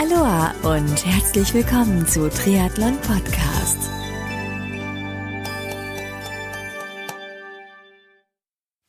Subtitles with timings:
[0.00, 3.78] Aloha und herzlich willkommen zu Triathlon Podcast.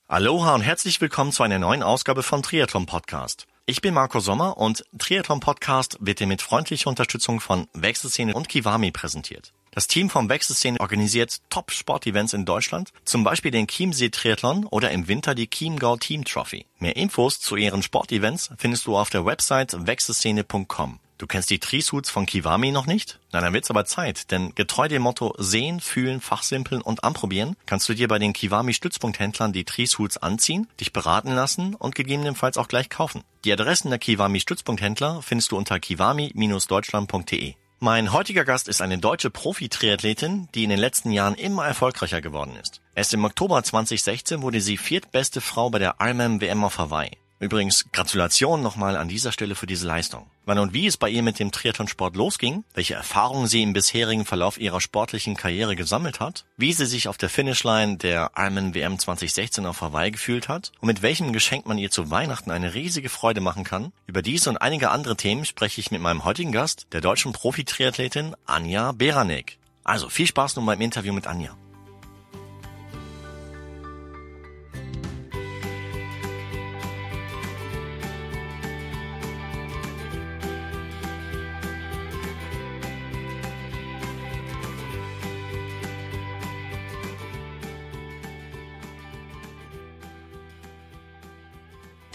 [0.08, 3.48] Aloha und herzlich willkommen zu einer neuen Ausgabe von Triathlon Podcast.
[3.66, 8.48] Ich bin Marco Sommer und Triathlon Podcast wird dir mit freundlicher Unterstützung von Wechselszene und
[8.48, 9.52] Kiwami präsentiert.
[9.72, 15.08] Das Team vom Wechselszene organisiert Top-Sportevents in Deutschland, zum Beispiel den Chiemsee Triathlon oder im
[15.08, 16.66] Winter die Chiemgau Team Trophy.
[16.80, 21.00] Mehr Infos zu ihren Sportevents findest du auf der Website wechselszene.com.
[21.20, 23.20] Du kennst die Trisuits von Kiwami noch nicht?
[23.34, 27.90] Na, dann wird's aber Zeit, denn getreu dem Motto Sehen, Fühlen, Fachsimpeln und Anprobieren kannst
[27.90, 32.70] du dir bei den Kiwami Stützpunkthändlern die Trisuits anziehen, dich beraten lassen und gegebenenfalls auch
[32.70, 33.26] gleich kaufen.
[33.44, 37.55] Die Adressen der Kiwami Stützpunkthändler findest du unter kiwami-deutschland.de.
[37.82, 42.58] Mein heutiger Gast ist eine deutsche Profi-Triathletin, die in den letzten Jahren immer erfolgreicher geworden
[42.62, 42.82] ist.
[42.94, 47.12] Erst im Oktober 2016 wurde sie viertbeste Frau bei der Ironman WM auf Hawaii.
[47.39, 50.29] Übrigens, Gratulation nochmal an dieser Stelle für diese Leistung.
[50.45, 54.25] Wann und wie es bei ihr mit dem Triathlonsport losging, welche Erfahrungen sie im bisherigen
[54.25, 58.99] Verlauf ihrer sportlichen Karriere gesammelt hat, wie sie sich auf der Finishline der Ironman WM
[58.99, 63.07] 2016 auf Hawaii gefühlt hat und mit welchem Geschenk man ihr zu Weihnachten eine riesige
[63.07, 66.88] Freude machen kann, über diese und einige andere Themen spreche ich mit meinem heutigen Gast,
[66.91, 69.59] der deutschen Profi-Triathletin Anja Beranek.
[69.85, 71.56] Also viel Spaß nun beim Interview mit Anja.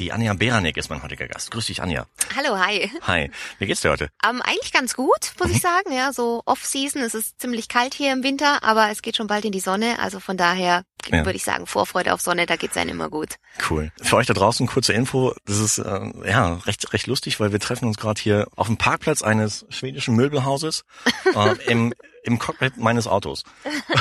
[0.04, 1.50] Die Anja Beranek ist mein heutiger Gast.
[1.50, 2.06] Grüß dich, Anja.
[2.36, 2.90] Hallo, hi.
[3.06, 3.30] Hi.
[3.58, 4.10] Wie geht's dir heute?
[4.22, 5.94] Ähm, eigentlich ganz gut, muss ich sagen.
[5.94, 7.00] Ja, so Off-Season.
[7.00, 9.98] Es ist ziemlich kalt hier im Winter, aber es geht schon bald in die Sonne.
[10.00, 11.24] Also von daher Ja.
[11.24, 13.36] würde ich sagen, Vorfreude auf Sonne, da geht's einem immer gut.
[13.70, 13.92] Cool.
[14.02, 15.34] Für euch da draußen kurze Info.
[15.46, 18.76] Das ist äh, ja recht recht lustig, weil wir treffen uns gerade hier auf dem
[18.76, 20.84] Parkplatz eines schwedischen Möbelhauses
[21.34, 21.94] äh, im
[22.24, 23.42] im Cockpit meines Autos.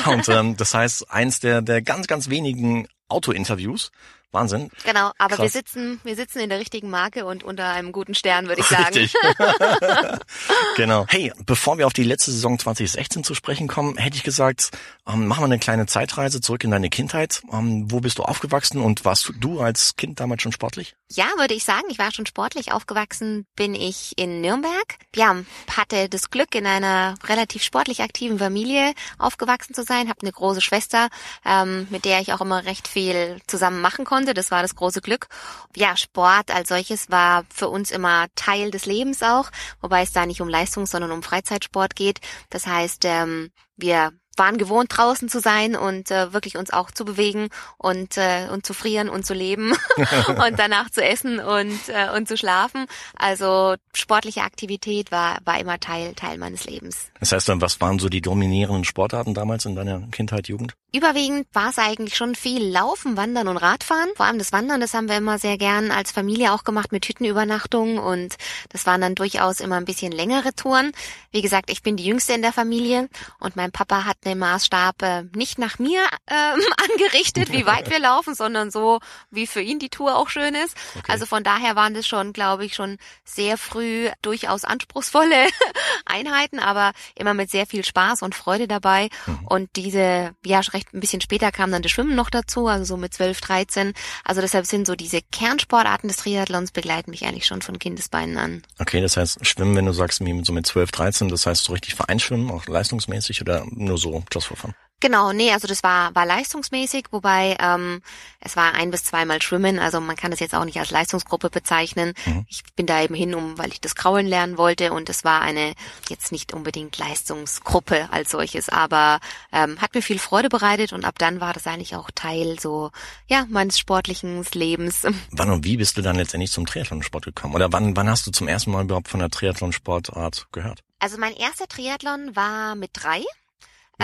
[0.05, 3.91] Und ähm, das heißt, eins der der ganz ganz wenigen Autointerviews.
[4.33, 4.69] Wahnsinn.
[4.83, 5.53] Genau, aber wir Krass.
[5.53, 8.95] sitzen, wir sitzen in der richtigen Marke und unter einem guten Stern, würde ich sagen.
[8.95, 9.13] Richtig.
[10.75, 11.05] genau.
[11.07, 14.71] Hey, bevor wir auf die letzte Saison 2016 zu sprechen kommen, hätte ich gesagt,
[15.07, 17.41] ähm, machen wir eine kleine Zeitreise zurück in deine Kindheit.
[17.51, 20.95] Ähm, wo bist du aufgewachsen und warst du als Kind damals schon sportlich?
[21.11, 21.85] Ja, würde ich sagen.
[21.89, 24.97] Ich war schon sportlich aufgewachsen, bin ich in Nürnberg.
[25.15, 25.35] Ja,
[25.69, 30.09] hatte das Glück, in einer relativ sportlich aktiven Familie aufgewachsen zu sein.
[30.09, 31.09] Habe eine große Schwester,
[31.45, 34.22] ähm, mit der ich auch immer recht viel zusammen machen konnte.
[34.25, 35.27] Das war das große Glück.
[35.75, 39.49] Ja, Sport als solches war für uns immer Teil des Lebens auch,
[39.81, 42.19] wobei es da nicht um Leistung, sondern um Freizeitsport geht.
[42.49, 47.05] Das heißt, ähm, wir waren gewohnt draußen zu sein und äh, wirklich uns auch zu
[47.05, 49.73] bewegen und äh, und zu frieren und zu leben
[50.27, 52.85] und danach zu essen und äh, und zu schlafen.
[53.15, 57.11] Also sportliche Aktivität war war immer Teil Teil meines Lebens.
[57.19, 60.75] Das heißt, dann, was waren so die dominierenden Sportarten damals in deiner Kindheit, Jugend?
[60.95, 64.09] Überwiegend war es eigentlich schon viel Laufen, Wandern und Radfahren.
[64.15, 67.07] Vor allem das Wandern, das haben wir immer sehr gern als Familie auch gemacht mit
[67.07, 68.35] Hüttenübernachtungen und
[68.69, 70.91] das waren dann durchaus immer ein bisschen längere Touren.
[71.31, 75.01] Wie gesagt, ich bin die Jüngste in der Familie und mein Papa hat den Maßstab
[75.01, 76.61] äh, nicht nach mir ähm,
[76.91, 78.99] angerichtet, wie weit wir laufen, sondern so,
[79.31, 80.75] wie für ihn die Tour auch schön ist.
[81.07, 85.47] Also von daher waren das schon, glaube ich, schon sehr früh durchaus anspruchsvolle
[86.05, 89.09] Einheiten, aber immer mit sehr viel Spaß und Freude dabei.
[89.45, 92.97] Und diese, ja, recht ein bisschen später kam dann das Schwimmen noch dazu, also so
[92.97, 93.93] mit 12, 13.
[94.23, 98.63] Also deshalb sind so diese Kernsportarten des Triathlons begleiten mich eigentlich schon von Kindesbeinen an.
[98.79, 101.95] Okay, das heißt, Schwimmen, wenn du sagst, so mit 12, 13, das heißt so richtig
[101.95, 104.73] Vereinsschwimmen, auch leistungsmäßig oder nur so just for fun?
[105.03, 108.01] Genau, nee, also das war, war leistungsmäßig, wobei ähm,
[108.39, 111.49] es war ein bis zweimal Schwimmen, also man kann das jetzt auch nicht als Leistungsgruppe
[111.49, 112.13] bezeichnen.
[112.47, 115.41] Ich bin da eben hin, um, weil ich das Kraulen lernen wollte und es war
[115.41, 115.73] eine
[116.07, 119.19] jetzt nicht unbedingt Leistungsgruppe als solches, aber
[119.51, 122.89] ähm, hat mir viel Freude bereitet und ab dann war das eigentlich auch Teil so
[123.27, 125.05] ja meines sportlichen Lebens.
[125.31, 127.55] Wann und wie bist du dann letztendlich zum Triathlonsport gekommen?
[127.55, 130.79] Oder wann, wann hast du zum ersten Mal überhaupt von der Triathlonsportart gehört?
[130.99, 133.21] Also mein erster Triathlon war mit drei.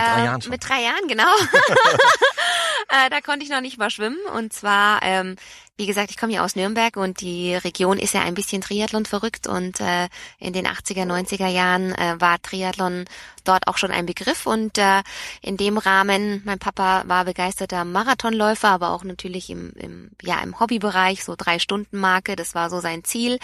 [0.00, 0.50] Mit drei Äh, Jahren schon?
[0.50, 1.24] Mit drei Jahren, genau.
[2.90, 4.18] äh, da konnte ich noch nicht mal schwimmen.
[4.34, 5.36] Und zwar, ähm,
[5.76, 9.06] wie gesagt, ich komme ja aus Nürnberg und die Region ist ja ein bisschen Triathlon
[9.06, 9.46] verrückt.
[9.46, 10.08] Und äh,
[10.38, 13.04] in den 80er, 90er Jahren äh, war Triathlon
[13.44, 14.46] dort auch schon ein Begriff.
[14.46, 15.02] Und äh,
[15.40, 20.58] in dem Rahmen, mein Papa war begeisterter Marathonläufer, aber auch natürlich im, im, ja, im
[20.58, 23.38] Hobbybereich, so drei Stunden Marke, das war so sein Ziel.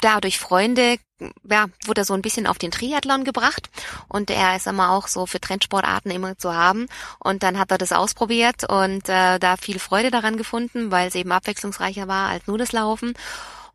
[0.00, 0.98] Da durch Freunde
[1.48, 3.70] ja, wurde er so ein bisschen auf den Triathlon gebracht
[4.08, 6.88] und er ist immer auch so für Trendsportarten immer zu haben
[7.18, 11.14] und dann hat er das ausprobiert und äh, da viel Freude daran gefunden, weil es
[11.14, 13.14] eben abwechslungsreicher war als nur das Laufen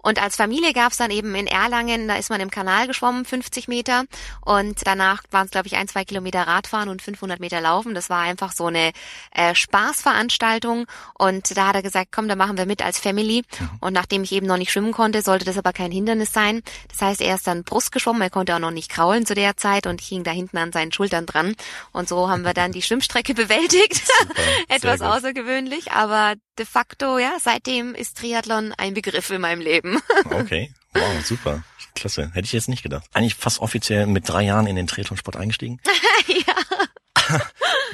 [0.01, 3.67] Und als Familie gab's dann eben in Erlangen, da ist man im Kanal geschwommen, 50
[3.67, 4.05] Meter.
[4.43, 7.93] Und danach waren es, glaube ich, ein, zwei Kilometer Radfahren und 500 Meter Laufen.
[7.93, 8.91] Das war einfach so eine
[9.31, 10.85] äh, Spaßveranstaltung.
[11.13, 13.43] Und da hat er gesagt, komm, da machen wir mit als Family.
[13.59, 13.69] Mhm.
[13.79, 16.61] Und nachdem ich eben noch nicht schwimmen konnte, sollte das aber kein Hindernis sein.
[16.89, 18.21] Das heißt, er ist dann Brust geschwommen.
[18.21, 20.71] Er konnte auch noch nicht kraulen zu der Zeit und ich hing da hinten an
[20.71, 21.55] seinen Schultern dran.
[21.91, 24.01] Und so haben wir dann die Schwimmstrecke bewältigt.
[24.67, 29.90] Etwas außergewöhnlich, aber de facto, ja, seitdem ist Triathlon ein Begriff in meinem Leben.
[30.25, 30.73] Okay.
[30.93, 31.63] Wow, super.
[31.95, 32.31] Klasse.
[32.33, 33.05] Hätte ich jetzt nicht gedacht.
[33.13, 35.79] Eigentlich fast offiziell mit drei Jahren in den Triathlonsport eingestiegen.
[36.27, 37.39] ja.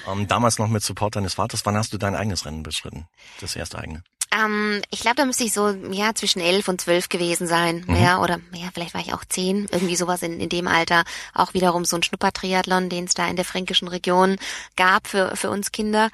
[0.12, 1.66] ähm, damals noch mit Support deines Vaters.
[1.66, 3.08] Wann hast du dein eigenes Rennen beschritten?
[3.40, 4.04] Das erste eigene?
[4.32, 7.96] Ähm, ich glaube, da müsste ich so ja zwischen elf und zwölf gewesen sein, mhm.
[7.96, 11.04] ja oder ja vielleicht war ich auch zehn, irgendwie sowas in, in dem Alter.
[11.34, 14.38] Auch wiederum so ein Schnuppertriathlon, den es da in der fränkischen Region
[14.76, 16.10] gab für für uns Kinder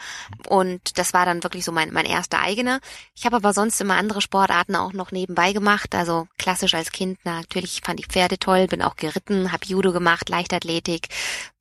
[0.47, 2.79] und das war dann wirklich so mein mein erster eigener.
[3.15, 7.17] Ich habe aber sonst immer andere Sportarten auch noch nebenbei gemacht, also klassisch als Kind
[7.25, 11.07] natürlich fand ich Pferde toll, bin auch geritten, habe Judo gemacht, Leichtathletik,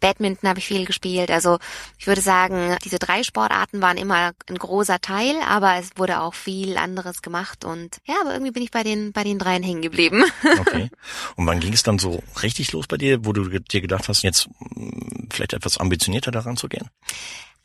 [0.01, 1.31] Badminton habe ich viel gespielt.
[1.31, 1.59] Also
[1.97, 6.35] ich würde sagen, diese drei Sportarten waren immer ein großer Teil, aber es wurde auch
[6.35, 9.83] viel anderes gemacht und ja, aber irgendwie bin ich bei den bei den dreien hängen
[9.83, 10.25] geblieben.
[10.63, 10.91] Okay.
[11.37, 14.23] Und wann ging es dann so richtig los bei dir, wo du dir gedacht hast,
[14.23, 16.89] jetzt hm, vielleicht etwas ambitionierter daran zu gehen?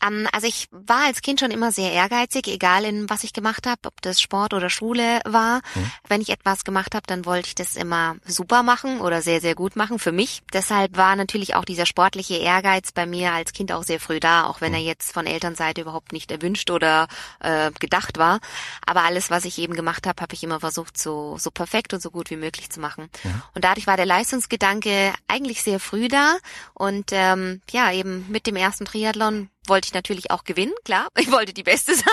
[0.02, 3.66] Ähm, also ich war als Kind schon immer sehr ehrgeizig, egal in was ich gemacht
[3.68, 5.62] habe, ob das Sport oder Schule war.
[5.76, 5.92] Mhm.
[6.08, 9.56] Wenn ich etwas gemacht habe, dann wollte ich das immer super machen oder sehr, sehr
[9.56, 10.42] gut machen für mich.
[10.54, 14.46] Deshalb war natürlich auch dieser sportliche Ehrgeiz bei mir als Kind auch sehr früh da,
[14.46, 14.86] auch wenn er mhm.
[14.86, 17.08] jetzt von Elternseite überhaupt nicht erwünscht oder
[17.40, 18.40] äh, gedacht war.
[18.86, 22.02] Aber alles, was ich eben gemacht habe, habe ich immer versucht, so, so perfekt und
[22.02, 23.10] so gut wie möglich zu machen.
[23.24, 23.42] Mhm.
[23.56, 26.38] Und dadurch war der Leistungsgedanke eigentlich sehr früh da.
[26.74, 31.08] Und ähm, ja, eben mit dem ersten Triathlon wollte ich natürlich auch gewinnen, klar.
[31.18, 32.06] Ich wollte die Beste sein.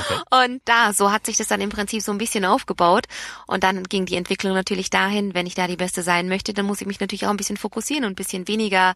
[0.00, 0.44] Okay.
[0.44, 3.06] Und da, so hat sich das dann im Prinzip so ein bisschen aufgebaut.
[3.46, 6.66] Und dann ging die Entwicklung natürlich dahin, wenn ich da die Beste sein möchte, dann
[6.66, 8.94] muss ich mich natürlich auch ein bisschen fokussieren und ein bisschen weniger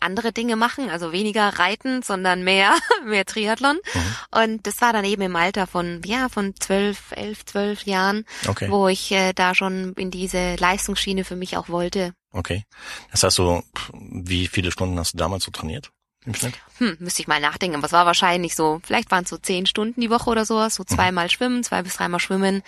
[0.00, 2.74] andere Dinge machen, also weniger reiten, sondern mehr,
[3.04, 3.76] mehr Triathlon.
[3.76, 4.40] Mhm.
[4.42, 8.70] Und das war dann eben im Alter von, ja, von zwölf, elf, zwölf Jahren, okay.
[8.70, 12.14] wo ich äh, da schon in diese Leistungsschiene für mich auch wollte.
[12.32, 12.64] Okay.
[13.12, 13.62] Das heißt so,
[13.92, 15.90] wie viele Stunden hast du damals so trainiert?
[16.26, 16.54] Im Schnitt?
[16.78, 17.82] Hm, müsste ich mal nachdenken.
[17.82, 20.82] Was war wahrscheinlich so, vielleicht waren es so zehn Stunden die Woche oder sowas, so
[20.82, 20.94] mhm.
[20.94, 22.62] zweimal schwimmen, zwei bis dreimal schwimmen,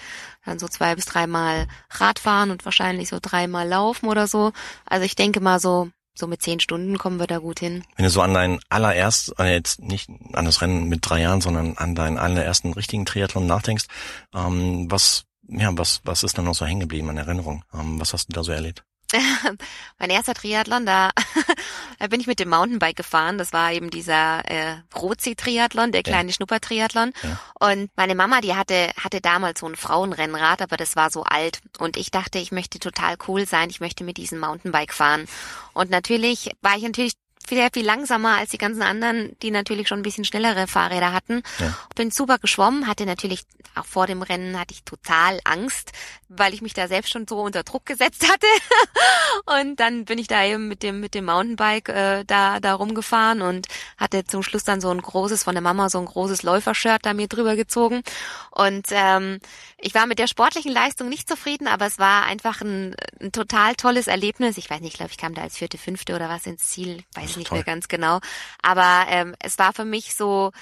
[0.44, 4.52] dann so zwei bis dreimal Radfahren und wahrscheinlich so dreimal laufen oder so.
[4.84, 7.84] Also ich denke mal so, so mit zehn Stunden kommen wir da gut hin.
[7.96, 11.40] Wenn du so an dein allererst, äh, jetzt nicht an das Rennen mit drei Jahren,
[11.40, 13.84] sondern an deinen allerersten richtigen Triathlon nachdenkst,
[14.34, 17.64] ähm, was, ja, was, was ist dann noch so hängen geblieben an Erinnerung?
[17.74, 18.84] Ähm, was hast du da so erlebt?
[19.98, 21.10] mein erster Triathlon, da,
[21.98, 23.38] da bin ich mit dem Mountainbike gefahren.
[23.38, 26.34] Das war eben dieser äh, Rotsee-Triathlon, der kleine ja.
[26.34, 27.12] Schnupper-Triathlon.
[27.22, 27.40] Ja.
[27.60, 31.60] Und meine Mama, die hatte, hatte damals so ein Frauenrennrad, aber das war so alt.
[31.78, 33.70] Und ich dachte, ich möchte total cool sein.
[33.70, 35.26] Ich möchte mit diesem Mountainbike fahren.
[35.72, 37.12] Und natürlich war ich natürlich
[37.46, 41.42] viel, viel langsamer als die ganzen anderen, die natürlich schon ein bisschen schnellere Fahrräder hatten.
[41.58, 41.76] Ja.
[41.94, 43.42] Bin super geschwommen, hatte natürlich
[43.74, 45.92] auch vor dem Rennen hatte ich total Angst,
[46.28, 48.46] weil ich mich da selbst schon so unter Druck gesetzt hatte.
[49.60, 53.42] und dann bin ich da eben mit dem mit dem Mountainbike äh, da da rumgefahren
[53.42, 53.66] und
[53.98, 57.14] hatte zum Schluss dann so ein großes von der Mama so ein großes Läufershirt da
[57.14, 58.02] mir drüber gezogen
[58.50, 59.40] und ähm,
[59.78, 63.74] ich war mit der sportlichen Leistung nicht zufrieden, aber es war einfach ein, ein total
[63.74, 64.56] tolles Erlebnis.
[64.56, 67.04] Ich weiß nicht, ich glaube, ich kam da als vierte, fünfte oder was ins Ziel,
[67.14, 67.58] weiß ich nicht toll.
[67.58, 68.20] mehr ganz genau.
[68.62, 70.52] Aber ähm, es war für mich so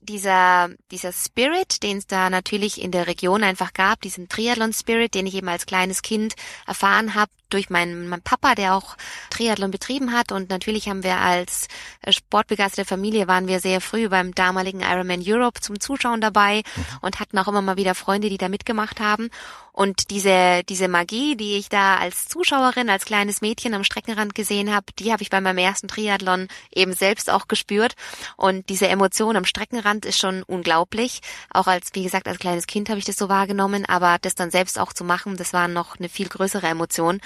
[0.00, 5.26] dieser, dieser Spirit, den es da natürlich in der Region einfach gab, diesen Triathlon-Spirit, den
[5.26, 6.34] ich eben als kleines Kind
[6.66, 8.96] erfahren habe, durch meinen, meinen Papa, der auch
[9.30, 10.32] Triathlon betrieben hat.
[10.32, 11.68] Und natürlich haben wir als
[12.02, 16.84] äh, sportbegeisterte Familie waren wir sehr früh beim damaligen Ironman Europe zum Zuschauen dabei mhm.
[17.02, 19.30] und hatten auch immer mal wieder Freunde, die da mitgemacht haben.
[19.78, 24.74] Und diese, diese Magie, die ich da als Zuschauerin, als kleines Mädchen am Streckenrand gesehen
[24.74, 27.94] habe, die habe ich bei meinem ersten Triathlon eben selbst auch gespürt.
[28.36, 31.20] Und diese Emotion am Streckenrand ist schon unglaublich.
[31.50, 34.50] Auch als, wie gesagt, als kleines Kind habe ich das so wahrgenommen, aber das dann
[34.50, 37.20] selbst auch zu machen, das war noch eine viel größere Emotion.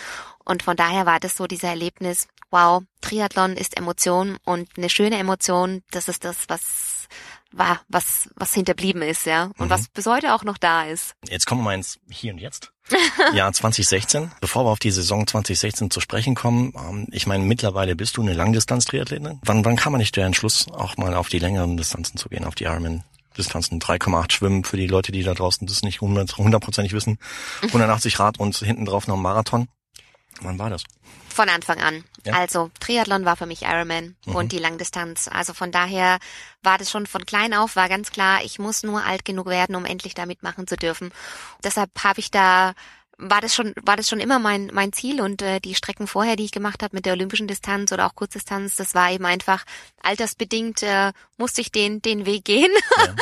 [0.45, 5.19] Und von daher war das so dieser Erlebnis, wow, Triathlon ist Emotion und eine schöne
[5.19, 7.09] Emotion, das ist das, was
[7.52, 9.50] war, was, was hinterblieben ist, ja.
[9.59, 9.71] Und mhm.
[9.71, 11.14] was bis heute auch noch da ist.
[11.28, 12.73] Jetzt kommen wir mal ins Hier und Jetzt.
[13.35, 14.33] Jahr 2016.
[14.40, 18.23] Bevor wir auf die Saison 2016 zu sprechen kommen, ähm, ich meine, mittlerweile bist du
[18.23, 19.40] eine Langdistanz-Triathletin.
[19.45, 22.45] Wann, wann kam man nicht der Entschluss, auch mal auf die längeren Distanzen zu gehen,
[22.45, 23.04] auf die Ironman
[23.37, 27.19] Distanzen 3,8 Schwimmen für die Leute, die da draußen das nicht hundertprozentig wissen.
[27.62, 29.69] 180 Rad und hinten drauf noch ein Marathon.
[30.40, 30.84] Wann war das?
[31.28, 32.04] Von Anfang an.
[32.24, 32.34] Ja.
[32.34, 34.34] Also Triathlon war für mich Ironman mhm.
[34.34, 35.28] und die Langdistanz.
[35.28, 36.18] Also von daher
[36.62, 39.76] war das schon von klein auf, war ganz klar, ich muss nur alt genug werden,
[39.76, 41.12] um endlich da mitmachen zu dürfen.
[41.64, 42.74] Deshalb habe ich da
[43.19, 46.37] war das schon war das schon immer mein mein Ziel und äh, die Strecken vorher,
[46.37, 49.64] die ich gemacht habe mit der olympischen Distanz oder auch Kurzdistanz, das war eben einfach
[50.02, 53.14] altersbedingt äh, musste ich den den Weg gehen, ja.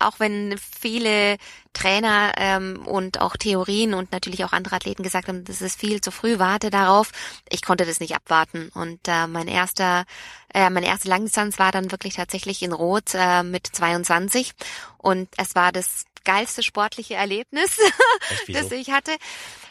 [0.06, 1.36] auch wenn viele
[1.72, 6.00] Trainer ähm, und auch Theorien und natürlich auch andere Athleten gesagt haben, das ist viel
[6.00, 7.10] zu früh, warte darauf.
[7.48, 10.04] Ich konnte das nicht abwarten und äh, mein erster
[10.52, 14.52] äh, meine erste Langdistanz war dann wirklich tatsächlich in Rot äh, mit 22
[14.98, 17.78] und es war das geilste sportliche Erlebnis,
[18.48, 19.12] das ich hatte.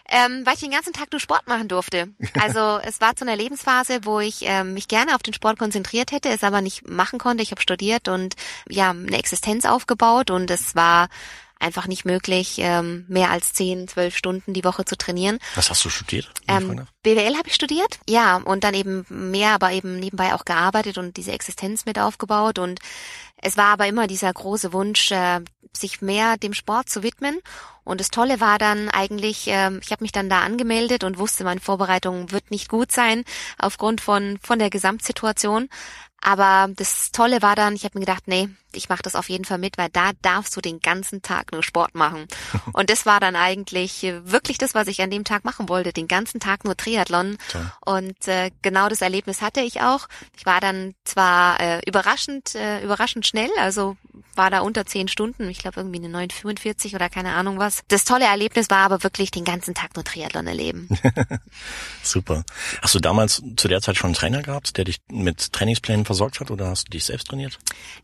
[0.10, 2.10] Ähm, weil ich den ganzen Tag nur Sport machen durfte.
[2.42, 6.12] Also es war zu einer Lebensphase, wo ich ähm, mich gerne auf den Sport konzentriert
[6.12, 7.42] hätte, es aber nicht machen konnte.
[7.42, 8.36] Ich habe studiert und
[8.68, 11.08] ja eine Existenz aufgebaut und es war
[11.64, 15.40] einfach nicht möglich, ähm, mehr als zehn, zwölf Stunden die Woche zu trainieren.
[15.56, 16.30] Was hast du studiert?
[16.48, 20.98] Ähm, BWL habe ich studiert, ja, und dann eben mehr, aber eben nebenbei auch gearbeitet
[20.98, 22.60] und diese Existenz mit aufgebaut.
[22.60, 22.80] Und
[23.38, 25.42] es war aber immer dieser große Wunsch, äh,
[25.76, 27.40] sich mehr dem Sport zu widmen.
[27.84, 31.44] Und das Tolle war dann eigentlich, äh, ich habe mich dann da angemeldet und wusste,
[31.44, 33.24] meine Vorbereitung wird nicht gut sein
[33.58, 35.70] aufgrund von von der Gesamtsituation.
[36.26, 39.44] Aber das Tolle war dann, ich habe mir gedacht, nee, ich mache das auf jeden
[39.44, 42.28] Fall mit, weil da darfst du den ganzen Tag nur Sport machen.
[42.74, 45.92] Und das war dann eigentlich äh, wirklich das, was ich an dem Tag machen wollte,
[45.92, 47.38] den ganzen Tag nur Triathlon.
[47.52, 47.72] Toll.
[47.86, 50.08] Und äh, genau das Erlebnis hatte ich auch.
[50.38, 53.98] Ich war dann zwar äh, überraschend, äh, überraschend schnell, also
[54.36, 57.84] war da unter zehn Stunden, ich glaube irgendwie eine 945 oder keine Ahnung was.
[57.90, 60.90] Das tolle Erlebnis war aber wirklich den ganzen Tag nur Triathlon erleben.
[62.04, 62.44] Super.
[62.82, 66.40] Hast du damals zu der Zeit schon einen Trainer gehabt, der dich mit Trainingsplänen versorgt
[66.40, 67.58] hat oder hast du dich selbst trainiert?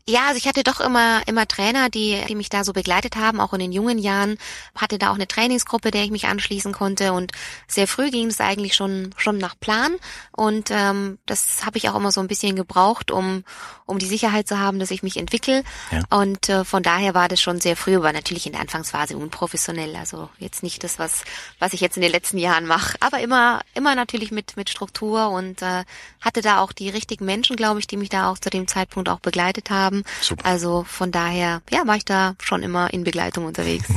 [0.08, 3.40] Ja, also ich hatte doch immer, immer Trainer, die, die mich da so begleitet haben,
[3.40, 4.36] auch in den jungen Jahren.
[4.74, 7.32] Hatte da auch eine Trainingsgruppe, der ich mich anschließen konnte und
[7.68, 9.92] sehr früh ging es eigentlich schon, schon nach Plan
[10.32, 13.44] und ähm, das habe ich auch immer so ein bisschen gebraucht, um,
[13.86, 15.62] um die Sicherheit zu haben, dass ich mich entwickle.
[15.90, 16.02] Ja.
[16.10, 19.94] Und äh, von daher war das schon sehr früh, aber natürlich in der Anfangsphase unprofessionell.
[19.96, 21.24] Also jetzt nicht das, was,
[21.58, 25.28] was ich jetzt in den letzten Jahren mache, aber immer, immer natürlich mit, mit Struktur
[25.28, 25.84] und äh,
[26.20, 29.08] hatte da auch die richtigen Menschen, glaube ich, die mich da auch zu dem Zeitpunkt
[29.08, 30.02] auch begleitet haben.
[30.20, 30.44] Super.
[30.44, 33.88] Also von daher, ja, war ich da schon immer in Begleitung unterwegs.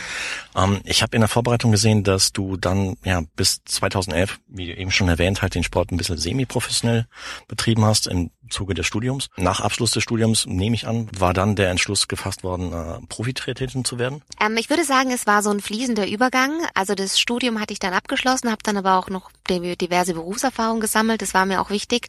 [0.56, 4.90] ähm, ich habe in der Vorbereitung gesehen, dass du dann ja bis 2011, wie eben
[4.90, 7.06] schon erwähnt, halt den Sport ein bisschen semi-professionell
[7.48, 9.28] betrieben hast im Zuge des Studiums.
[9.36, 13.84] Nach Abschluss des Studiums, nehme ich an, war dann der Entschluss gefasst worden, äh, Profitriathletin
[13.84, 14.22] zu werden?
[14.40, 16.52] Ähm, ich würde sagen, es war so ein fließender Übergang.
[16.74, 21.22] Also das Studium hatte ich dann abgeschlossen, habe dann aber auch noch diverse Berufserfahrungen gesammelt.
[21.22, 22.08] Das war mir auch wichtig.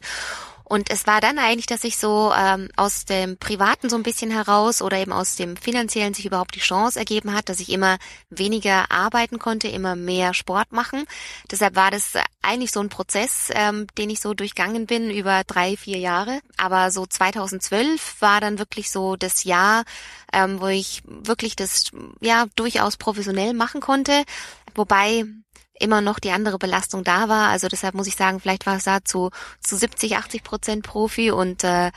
[0.64, 4.30] Und es war dann eigentlich, dass ich so ähm, aus dem Privaten so ein bisschen
[4.30, 7.98] heraus oder eben aus dem Finanziellen sich überhaupt die Chance ergeben hat, dass ich immer
[8.30, 11.04] weniger arbeiten konnte, immer mehr Sport machen.
[11.50, 15.76] Deshalb war das eigentlich so ein Prozess, ähm, den ich so durchgangen bin über drei,
[15.76, 16.40] vier Jahre.
[16.56, 19.84] Aber so 2012 war dann wirklich so das Jahr,
[20.32, 21.90] ähm, wo ich wirklich das
[22.20, 24.24] ja durchaus professionell machen konnte.
[24.74, 25.24] Wobei
[25.78, 27.50] immer noch die andere Belastung da war.
[27.50, 31.30] Also deshalb muss ich sagen, vielleicht war es da zu, zu 70, 80 Prozent Profi
[31.30, 31.90] und äh,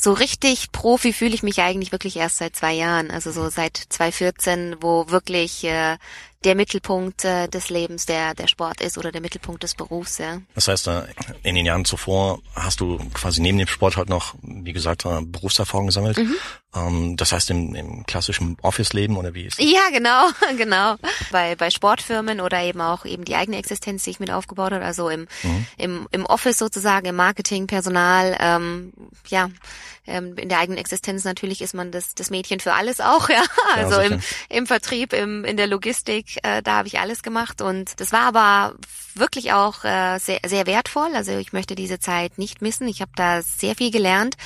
[0.00, 3.76] so richtig Profi fühle ich mich eigentlich wirklich erst seit zwei Jahren, also so seit
[3.76, 5.96] 2014, wo wirklich äh,
[6.44, 10.40] der Mittelpunkt äh, des Lebens der, der Sport ist oder der Mittelpunkt des Berufs, ja.
[10.54, 11.02] Das heißt, äh,
[11.42, 15.20] in den Jahren zuvor hast du quasi neben dem Sport halt noch, wie gesagt, äh,
[15.22, 16.18] Berufserfahrung gesammelt.
[16.18, 16.36] Mhm.
[16.74, 19.66] Ähm, das heißt im, im klassischen Office-Leben oder wie ist das?
[19.66, 20.96] Ja, genau, genau.
[21.32, 24.84] Bei, bei Sportfirmen oder eben auch eben die eigene Existenz, die ich mit aufgebaut habe,
[24.84, 25.66] also im, mhm.
[25.78, 28.92] im, im Office sozusagen, im Marketing, Personal, ähm,
[29.28, 29.48] ja,
[30.06, 33.42] ähm, in der eigenen Existenz natürlich ist man das, das Mädchen für alles auch, ja.
[33.74, 34.20] Also ja, im,
[34.50, 38.22] im Vertrieb, im, in der Logistik, äh, da habe ich alles gemacht und das war
[38.22, 38.74] aber
[39.14, 41.10] wirklich auch äh, sehr, sehr wertvoll.
[41.14, 42.86] Also ich möchte diese Zeit nicht missen.
[42.88, 44.36] Ich habe da sehr viel gelernt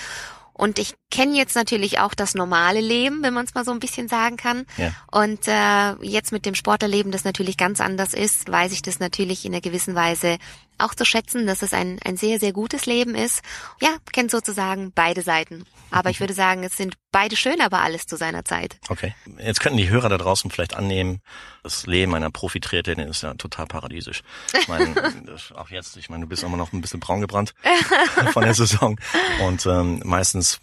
[0.53, 3.81] und ich kenne jetzt natürlich auch das normale Leben, wenn man es mal so ein
[3.81, 4.65] bisschen sagen kann.
[4.79, 4.93] Ja.
[5.13, 9.45] Und äh, jetzt mit dem Sportlerleben, das natürlich ganz anders ist, weiß ich das natürlich
[9.45, 10.39] in einer gewissen Weise
[10.79, 13.43] auch zu schätzen, dass es ein, ein sehr, sehr gutes Leben ist.
[13.81, 15.65] Ja, kennt sozusagen beide Seiten.
[15.91, 18.79] Aber ich würde sagen, es sind beide schön, aber alles zu seiner Zeit.
[18.89, 19.15] Okay.
[19.39, 21.21] Jetzt könnten die Hörer da draußen vielleicht annehmen,
[21.63, 24.23] das Leben einer Profitriathletin ist ja total paradiesisch.
[24.59, 24.95] Ich meine,
[25.55, 27.55] auch jetzt, ich meine, du bist immer noch ein bisschen braun gebrannt
[28.33, 28.99] von der Saison.
[29.45, 30.59] Und ähm, meistens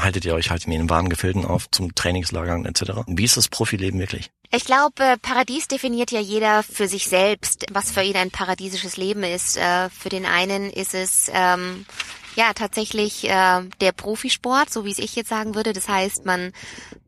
[0.00, 3.02] haltet ihr euch halt in den warmen Gefilden auf zum Trainingslagern etc.
[3.06, 4.30] Wie ist das Profileben wirklich?
[4.50, 9.24] Ich glaube, Paradies definiert ja jeder für sich selbst, was für ihn ein paradiesisches Leben
[9.24, 9.56] ist.
[9.56, 11.86] Äh, für den einen ist es ähm,
[12.36, 15.72] ja tatsächlich äh, der Profisport, so wie es ich jetzt sagen würde.
[15.72, 16.52] Das heißt, man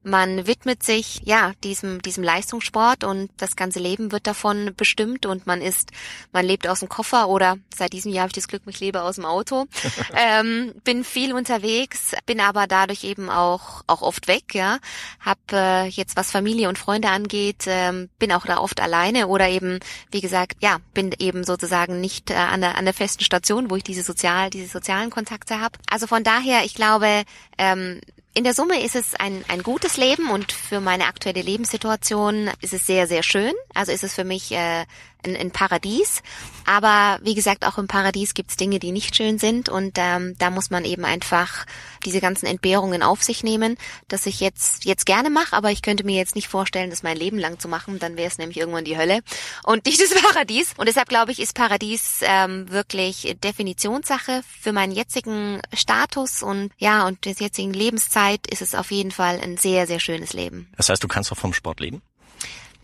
[0.06, 5.46] man widmet sich ja diesem diesem Leistungssport und das ganze Leben wird davon bestimmt und
[5.46, 5.90] man ist
[6.32, 9.02] man lebt aus dem Koffer oder seit diesem Jahr habe ich das Glück, ich lebe
[9.02, 9.66] aus dem Auto.
[10.16, 14.54] ähm, bin viel unterwegs, bin aber dadurch eben auch auch oft weg.
[14.54, 14.78] Ja,
[15.20, 19.48] habe äh, jetzt was Familie und Freunde angeht ähm, bin auch da oft alleine oder
[19.48, 23.70] eben, wie gesagt, ja, bin eben sozusagen nicht äh, an, der, an der festen Station,
[23.70, 25.78] wo ich diese sozial, diese sozialen Kontakte habe.
[25.90, 27.24] Also von daher, ich glaube,
[27.58, 28.00] ähm,
[28.36, 32.74] in der Summe ist es ein, ein gutes Leben und für meine aktuelle Lebenssituation ist
[32.74, 33.54] es sehr, sehr schön.
[33.72, 34.84] Also ist es für mich äh,
[35.26, 36.22] ein, ein Paradies.
[36.64, 40.34] Aber wie gesagt, auch im Paradies gibt es Dinge, die nicht schön sind und ähm,
[40.38, 41.64] da muss man eben einfach
[42.04, 43.76] diese ganzen Entbehrungen auf sich nehmen,
[44.08, 47.16] dass ich jetzt jetzt gerne mache, aber ich könnte mir jetzt nicht vorstellen, das mein
[47.16, 49.20] Leben lang zu machen, dann wäre es nämlich irgendwann die Hölle
[49.62, 50.74] und nicht das Paradies.
[50.76, 57.06] Und deshalb glaube ich, ist Paradies ähm, wirklich Definitionssache für meinen jetzigen Status und ja
[57.06, 60.68] und des jetzigen Lebenszeit ist es auf jeden Fall ein sehr sehr schönes Leben.
[60.76, 62.02] Das heißt, du kannst auch vom Sport leben?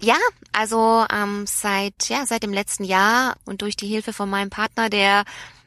[0.03, 0.17] Ja,
[0.53, 4.91] also ähm, seit ja seit dem letzten Jahr und durch die Hilfe von meinem Partner,
[4.91, 5.25] der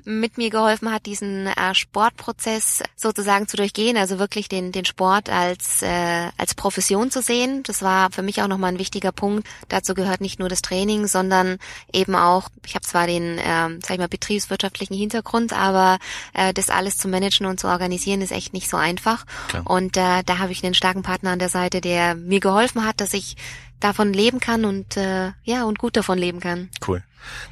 [0.07, 5.29] mit mir geholfen hat, diesen äh, Sportprozess sozusagen zu durchgehen, also wirklich den den Sport
[5.29, 7.63] als äh, als Profession zu sehen.
[7.63, 9.47] Das war für mich auch nochmal ein wichtiger Punkt.
[9.69, 11.57] Dazu gehört nicht nur das Training, sondern
[11.91, 15.97] eben auch, ich habe zwar den, äh, sag ich mal, betriebswirtschaftlichen Hintergrund, aber
[16.33, 19.25] äh, das alles zu managen und zu organisieren ist echt nicht so einfach.
[19.47, 19.63] Klar.
[19.65, 23.01] Und äh, da habe ich einen starken Partner an der Seite, der mir geholfen hat,
[23.01, 23.37] dass ich
[23.79, 26.69] davon leben kann und äh, ja und gut davon leben kann.
[26.85, 27.03] Cool.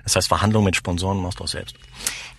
[0.03, 1.75] Das heißt, Verhandlungen mit Sponsoren machst du auch selbst?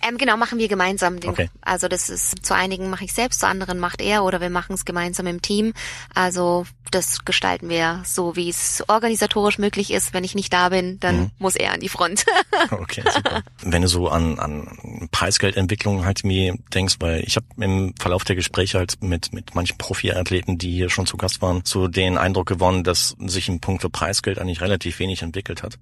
[0.07, 1.19] Ähm, genau, machen wir gemeinsam.
[1.19, 1.49] Den, okay.
[1.61, 4.73] Also das ist zu einigen mache ich selbst, zu anderen macht er oder wir machen
[4.73, 5.73] es gemeinsam im Team.
[6.13, 10.13] Also das gestalten wir so, wie es organisatorisch möglich ist.
[10.13, 11.31] Wenn ich nicht da bin, dann mhm.
[11.39, 12.25] muss er an die Front.
[12.71, 13.41] okay, super.
[13.61, 18.35] Wenn du so an, an Preisgeldentwicklung halt mir denkst, weil ich habe im Verlauf der
[18.35, 22.47] Gespräche halt mit, mit manchen Profiathleten, die hier schon zu Gast waren, so den Eindruck
[22.47, 25.79] gewonnen, dass sich im Punkt für Preisgeld eigentlich relativ wenig entwickelt hat.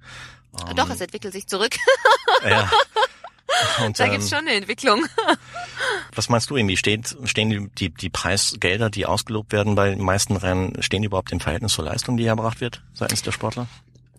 [0.75, 1.75] Doch, es entwickelt sich zurück.
[2.47, 2.69] ja.
[3.85, 5.05] Und, da gibt's ähm, schon eine Entwicklung.
[6.15, 10.01] Was meinst du, irgendwie steht, stehen die, die, die Preisgelder, die ausgelobt werden bei den
[10.01, 13.67] meisten Rennen, stehen die überhaupt im Verhältnis zur Leistung, die erbracht wird seitens der Sportler?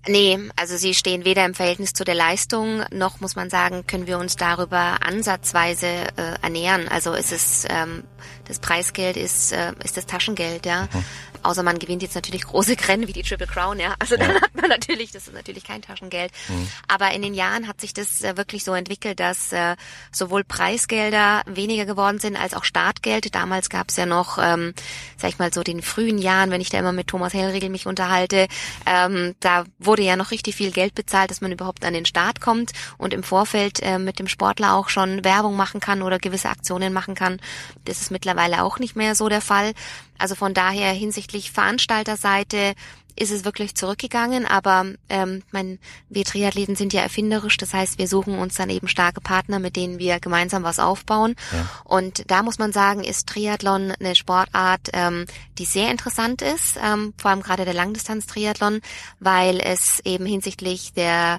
[0.07, 4.07] Nee, also sie stehen weder im Verhältnis zu der Leistung, noch muss man sagen, können
[4.07, 6.89] wir uns darüber ansatzweise äh, ernähren.
[6.89, 8.05] Also ist es ähm,
[8.47, 10.83] das Preisgeld ist, äh, ist das Taschengeld, ja.
[10.93, 11.05] Mhm.
[11.43, 13.95] Außer man gewinnt jetzt natürlich große Rennen wie die Triple Crown, ja.
[13.99, 14.41] Also dann ja.
[14.41, 16.33] hat man natürlich, das ist natürlich kein Taschengeld.
[16.49, 16.69] Mhm.
[16.89, 19.77] Aber in den Jahren hat sich das äh, wirklich so entwickelt, dass äh,
[20.13, 23.35] sowohl Preisgelder weniger geworden sind als auch Startgeld.
[23.35, 24.75] Damals gab es ja noch, ähm,
[25.17, 27.87] sag ich mal so den frühen Jahren, wenn ich da immer mit Thomas Hellriegel mich
[27.87, 28.47] unterhalte,
[28.87, 32.41] ähm, da wurde ja noch richtig viel Geld bezahlt, dass man überhaupt an den Start
[32.41, 36.49] kommt und im Vorfeld äh, mit dem Sportler auch schon Werbung machen kann oder gewisse
[36.49, 37.41] Aktionen machen kann.
[37.85, 39.73] Das ist mittlerweile auch nicht mehr so der Fall.
[40.19, 42.75] Also von daher hinsichtlich Veranstalterseite
[43.17, 48.09] ist es wirklich zurückgegangen, aber ähm, mein, wir Triathleten sind ja erfinderisch, das heißt, wir
[48.09, 51.37] suchen uns dann eben starke Partner, mit denen wir gemeinsam was aufbauen.
[51.53, 51.69] Ja.
[51.85, 55.27] Und da muss man sagen, ist Triathlon eine Sportart, ähm,
[55.59, 58.81] die sehr interessant ist, ähm, vor allem gerade der Langdistanz-Triathlon,
[59.21, 61.39] weil es eben hinsichtlich der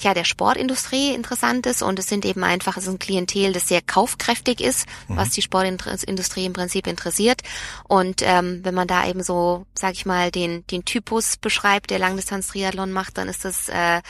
[0.00, 3.68] ja, der Sportindustrie interessant ist und es sind eben einfach, es ist ein Klientel, das
[3.68, 5.16] sehr kaufkräftig ist, mhm.
[5.16, 7.42] was die Sportindustrie im Prinzip interessiert.
[7.86, 11.98] Und ähm, wenn man da eben so, sag ich mal, den, den Typus beschreibt, der
[11.98, 14.00] Langdistanz-Triathlon macht, dann ist das äh,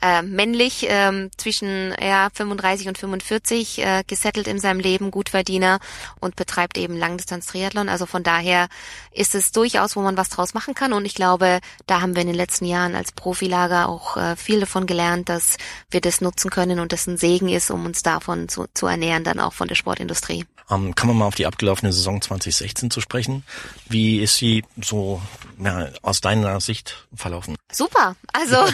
[0.00, 5.78] äh, männlich ähm, zwischen ja, 35 und 45, äh, gesettelt in seinem Leben, Gutverdiener
[6.20, 7.88] und betreibt eben Langdistanz-Triathlon.
[7.88, 8.68] Also von daher
[9.12, 10.92] ist es durchaus, wo man was draus machen kann.
[10.92, 14.60] Und ich glaube, da haben wir in den letzten Jahren als Profilager auch äh, viel
[14.60, 15.56] davon gelernt, dass
[15.90, 19.24] wir das nutzen können und das ein Segen ist, um uns davon zu, zu ernähren,
[19.24, 20.44] dann auch von der Sportindustrie.
[20.70, 23.44] Ähm, kann man mal auf die abgelaufene Saison 2016 zu sprechen?
[23.88, 25.20] Wie ist sie so
[25.62, 27.56] ja, aus deiner Sicht verlaufen?
[27.70, 28.16] Super.
[28.32, 28.56] Also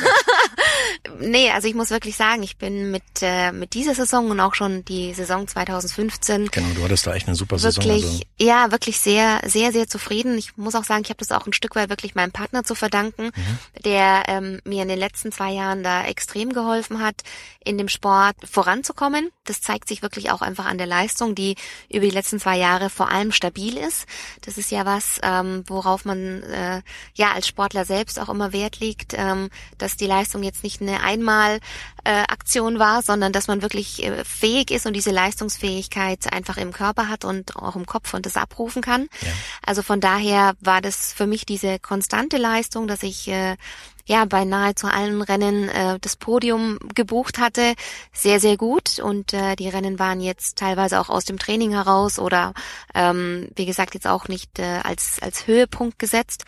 [1.19, 4.55] nee, also ich muss wirklich sagen, ich bin mit äh, mit dieser Saison und auch
[4.55, 7.93] schon die Saison 2015 Genau, du hattest da echt eine super wirklich, Saison.
[7.93, 8.23] Also.
[8.39, 10.39] Ja, wirklich sehr sehr sehr zufrieden.
[10.39, 12.75] Ich muss auch sagen, ich habe das auch ein Stück weit wirklich meinem Partner zu
[12.75, 13.83] verdanken, mhm.
[13.85, 17.17] der ähm, mir in den letzten zwei Jahren da extrem geholfen hat,
[17.65, 19.31] in dem Sport voranzukommen.
[19.51, 21.57] Das zeigt sich wirklich auch einfach an der Leistung, die
[21.89, 24.07] über die letzten zwei Jahre vor allem stabil ist.
[24.43, 26.83] Das ist ja was, ähm, worauf man äh,
[27.15, 31.03] ja als Sportler selbst auch immer Wert legt, ähm, dass die Leistung jetzt nicht eine
[31.03, 31.59] einmal
[32.05, 36.73] äh, Aktion war, sondern dass man wirklich äh, fähig ist und diese Leistungsfähigkeit einfach im
[36.73, 39.09] Körper hat und auch im Kopf und das abrufen kann.
[39.21, 39.33] Ja.
[39.67, 43.57] Also von daher war das für mich diese konstante Leistung, dass ich äh,
[44.11, 47.75] ja bei nahezu allen Rennen äh, das Podium gebucht hatte,
[48.13, 48.99] sehr, sehr gut.
[48.99, 52.53] Und äh, die Rennen waren jetzt teilweise auch aus dem Training heraus oder
[52.93, 56.45] ähm, wie gesagt jetzt auch nicht äh, als, als Höhepunkt gesetzt.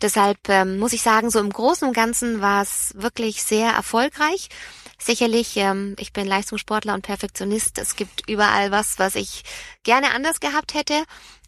[0.00, 4.48] Deshalb ähm, muss ich sagen, so im Großen und Ganzen war es wirklich sehr erfolgreich.
[4.98, 7.76] Sicherlich, ähm, ich bin Leistungssportler und Perfektionist.
[7.78, 9.42] Es gibt überall was, was ich
[9.82, 10.94] gerne anders gehabt hätte.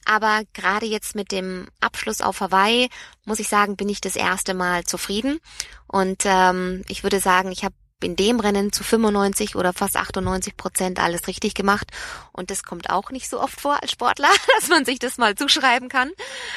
[0.04, 2.88] Aber gerade jetzt mit dem Abschluss auf Hawaii,
[3.24, 5.38] muss ich sagen, bin ich das erste Mal zufrieden.
[5.86, 10.56] Und ähm, ich würde sagen, ich habe in dem Rennen zu 95 oder fast 98
[10.56, 11.90] Prozent alles richtig gemacht.
[12.32, 15.34] Und das kommt auch nicht so oft vor als Sportler, dass man sich das mal
[15.34, 16.10] zuschreiben kann.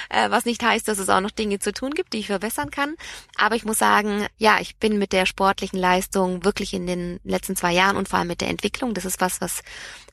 [0.09, 2.71] Äh, was nicht heißt, dass es auch noch Dinge zu tun gibt, die ich verbessern
[2.71, 2.95] kann.
[3.37, 7.55] Aber ich muss sagen, ja, ich bin mit der sportlichen Leistung wirklich in den letzten
[7.55, 9.61] zwei Jahren und vor allem mit der Entwicklung, das ist was, was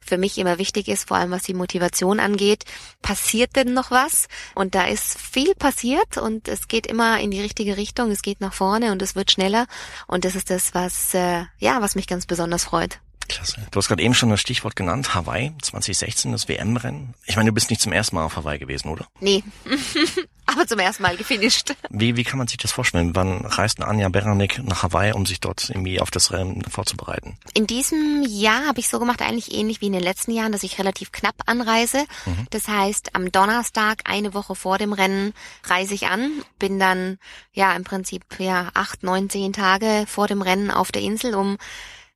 [0.04, 2.64] für mich immer wichtig ist, vor allem was die Motivation angeht.
[3.02, 4.28] Passiert denn noch was?
[4.54, 8.40] Und da ist viel passiert und es geht immer in die richtige Richtung, es geht
[8.40, 9.66] nach vorne und es wird schneller.
[10.06, 13.00] Und das ist das, was, äh, ja, was mich ganz besonders freut.
[13.32, 13.66] Klasse.
[13.70, 17.14] Du hast gerade eben schon das Stichwort genannt, Hawaii 2016, das WM-Rennen.
[17.26, 19.06] Ich meine, du bist nicht zum ersten Mal auf Hawaii gewesen, oder?
[19.20, 19.42] Nee.
[20.46, 21.74] aber zum ersten Mal gefinisht.
[21.88, 23.14] Wie, wie kann man sich das vorstellen?
[23.14, 27.38] Wann reist Anja Beranek nach Hawaii, um sich dort irgendwie auf das Rennen vorzubereiten?
[27.54, 30.62] In diesem Jahr habe ich so gemacht, eigentlich ähnlich wie in den letzten Jahren, dass
[30.62, 32.04] ich relativ knapp anreise.
[32.26, 32.46] Mhm.
[32.50, 35.32] Das heißt, am Donnerstag, eine Woche vor dem Rennen,
[35.64, 37.18] reise ich an, bin dann
[37.52, 41.56] ja im Prinzip ja acht, neun, zehn Tage vor dem Rennen auf der Insel, um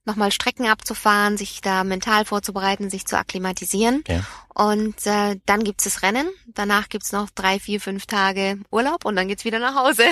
[0.06, 4.04] nochmal Strecken abzufahren, sich da mental vorzubereiten, sich zu akklimatisieren.
[4.08, 4.22] Ja.
[4.56, 6.30] Und äh, dann gibt's das Rennen.
[6.46, 10.04] Danach gibt's noch drei, vier, fünf Tage Urlaub und dann geht's wieder nach Hause.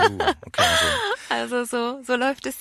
[0.00, 0.86] Uh, okay, also.
[1.28, 2.56] also so, so läuft es.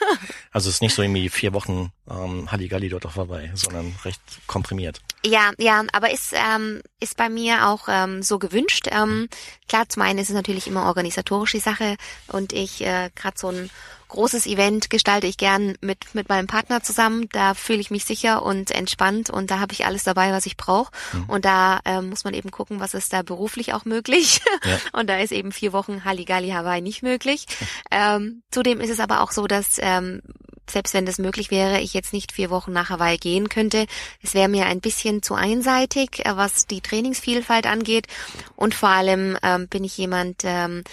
[0.52, 4.22] also es ist nicht so irgendwie vier Wochen ähm, Halligalli dort auch vorbei, sondern recht
[4.46, 5.02] komprimiert.
[5.22, 8.88] Ja, ja, aber ist, ähm, ist bei mir auch ähm, so gewünscht.
[8.90, 9.28] Ähm,
[9.68, 13.68] klar, zum einen ist es natürlich immer organisatorische Sache und ich äh, gerade so ein
[14.08, 17.28] großes Event gestalte ich gern mit, mit meinem Partner zusammen.
[17.32, 20.56] Da fühle ich mich sicher und entspannt und da habe ich alles dabei, was ich
[20.56, 20.85] brauche.
[21.12, 21.24] Mhm.
[21.28, 24.40] Und da äh, muss man eben gucken, was ist da beruflich auch möglich.
[24.64, 24.78] Ja.
[24.98, 27.46] Und da ist eben vier Wochen Halligalli Hawaii nicht möglich.
[27.90, 30.22] Ähm, zudem ist es aber auch so, dass ähm,
[30.70, 33.86] selbst wenn das möglich wäre, ich jetzt nicht vier Wochen nach Hawaii gehen könnte.
[34.22, 38.06] Es wäre mir ein bisschen zu einseitig, äh, was die Trainingsvielfalt angeht.
[38.54, 40.84] Und vor allem ähm, bin ich jemand, ähm,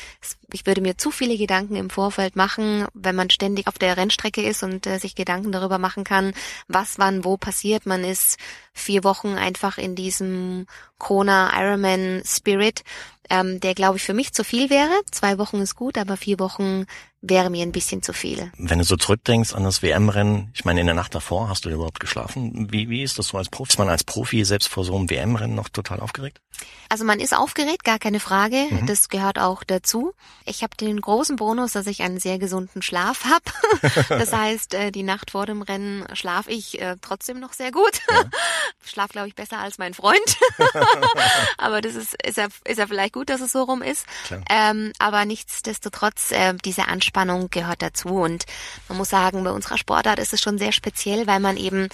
[0.52, 4.42] ich würde mir zu viele Gedanken im Vorfeld machen, wenn man ständig auf der Rennstrecke
[4.42, 6.34] ist und äh, sich Gedanken darüber machen kann,
[6.68, 7.86] was wann wo passiert.
[7.86, 8.38] Man ist
[8.74, 12.84] vier Wochen einfach in diesem Kona Ironman Spirit,
[13.30, 14.94] ähm, der glaube ich für mich zu viel wäre.
[15.12, 16.86] Zwei Wochen ist gut, aber vier Wochen
[17.24, 18.52] wäre mir ein bisschen zu viel.
[18.58, 21.70] Wenn du so zurückdenkst an das WM-Rennen, ich meine, in der Nacht davor hast du
[21.70, 22.72] überhaupt geschlafen?
[22.72, 23.72] Wie, wie ist das so als Profi?
[23.72, 26.42] Ist man als Profi selbst vor so einem WM-Rennen noch total aufgeregt?
[26.90, 28.68] Also man ist aufgeregt, gar keine Frage.
[28.70, 28.86] Mhm.
[28.86, 30.14] Das gehört auch dazu.
[30.46, 34.06] Ich habe den großen Bonus, dass ich einen sehr gesunden Schlaf habe.
[34.10, 38.02] das heißt, äh, die Nacht vor dem Rennen schlafe ich äh, trotzdem noch sehr gut.
[38.12, 38.24] Ja.
[38.86, 40.38] Schlaf, glaube ich, besser als mein Freund.
[41.58, 44.06] aber das ist, ist ja, ist ja vielleicht gut, dass es so rum ist.
[44.50, 47.13] Ähm, aber nichtsdestotrotz, äh, diese Anspannung
[47.50, 48.10] gehört dazu.
[48.10, 48.46] Und
[48.90, 51.90] man muss sagen, bei unserer Sportart ist es schon sehr speziell, weil man eben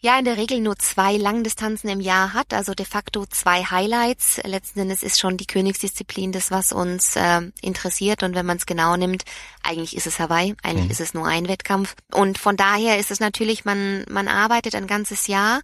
[0.00, 4.40] ja in der Regel nur zwei Langdistanzen im Jahr hat, also de facto zwei Highlights.
[4.44, 8.66] Letzten Endes ist schon die Königsdisziplin das, was uns äh, interessiert und wenn man es
[8.66, 9.24] genau nimmt,
[9.62, 10.90] eigentlich ist es Hawaii, eigentlich mhm.
[10.90, 14.86] ist es nur ein Wettkampf und von daher ist es natürlich, man man arbeitet ein
[14.86, 15.60] ganzes Jahr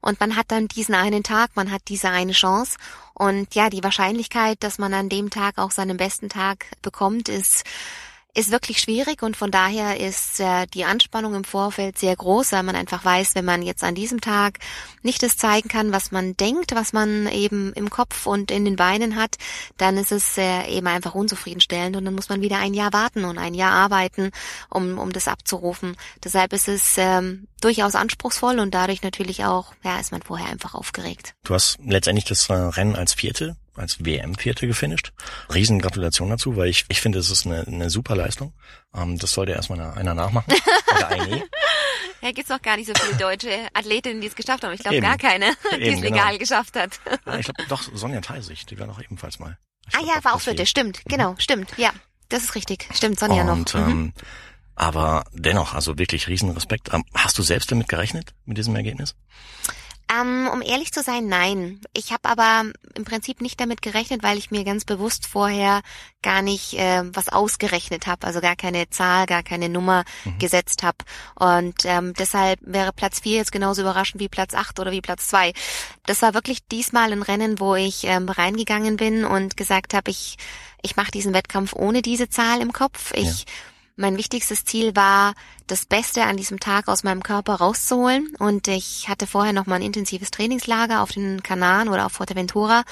[0.00, 2.78] und man hat dann diesen einen Tag, man hat diese eine Chance
[3.14, 7.64] und ja, die Wahrscheinlichkeit, dass man an dem Tag auch seinen besten Tag bekommt, ist
[8.34, 12.62] ist wirklich schwierig und von daher ist äh, die Anspannung im Vorfeld sehr groß, weil
[12.62, 14.58] man einfach weiß, wenn man jetzt an diesem Tag
[15.02, 18.76] nicht das zeigen kann, was man denkt, was man eben im Kopf und in den
[18.76, 19.36] Beinen hat,
[19.76, 23.24] dann ist es äh, eben einfach unzufriedenstellend und dann muss man wieder ein Jahr warten
[23.24, 24.30] und ein Jahr arbeiten,
[24.70, 25.96] um, um das abzurufen.
[26.24, 30.74] Deshalb ist es ähm, durchaus anspruchsvoll und dadurch natürlich auch, ja, ist man vorher einfach
[30.74, 31.34] aufgeregt.
[31.44, 35.12] Du hast letztendlich das Rennen als Vierte als WM-Vierte gefinisht.
[35.52, 38.52] Riesen Gratulation dazu, weil ich, ich finde, es ist eine, eine super Leistung.
[38.94, 40.52] Ähm, das sollte erstmal einer, einer nachmachen.
[40.96, 41.42] Oder eine.
[42.20, 44.72] Ja, gibt's noch gar nicht so viele deutsche Athletinnen, die es geschafft haben.
[44.72, 46.38] Ich glaube gar keine, die es legal genau.
[46.38, 47.00] geschafft hat.
[47.26, 49.58] Ja, ich glaube doch Sonja Theisig, die war noch ebenfalls mal.
[49.88, 51.90] Ich ah ja, war auch vierte, stimmt, genau, stimmt, ja.
[52.28, 53.80] Das ist richtig, stimmt, Sonja Und, noch.
[53.80, 53.90] Mhm.
[53.90, 54.12] Ähm,
[54.74, 56.92] aber dennoch, also wirklich riesen Respekt.
[56.92, 59.14] Ähm, hast du selbst damit gerechnet, mit diesem Ergebnis?
[60.12, 61.80] Ähm, um ehrlich zu sein, nein.
[61.94, 65.82] Ich habe aber im Prinzip nicht damit gerechnet, weil ich mir ganz bewusst vorher
[66.22, 70.38] gar nicht äh, was ausgerechnet habe, also gar keine Zahl, gar keine Nummer mhm.
[70.38, 70.98] gesetzt habe.
[71.34, 75.28] Und ähm, deshalb wäre Platz vier jetzt genauso überraschend wie Platz acht oder wie Platz
[75.28, 75.52] zwei.
[76.06, 80.36] Das war wirklich diesmal ein Rennen, wo ich ähm, reingegangen bin und gesagt habe, ich
[80.84, 83.12] ich mache diesen Wettkampf ohne diese Zahl im Kopf.
[83.14, 85.34] Ich ja mein wichtigstes Ziel war,
[85.66, 88.34] das Beste an diesem Tag aus meinem Körper rauszuholen.
[88.38, 92.84] Und ich hatte vorher noch mal ein intensives Trainingslager auf den Kanaren oder auf Fuerteventura.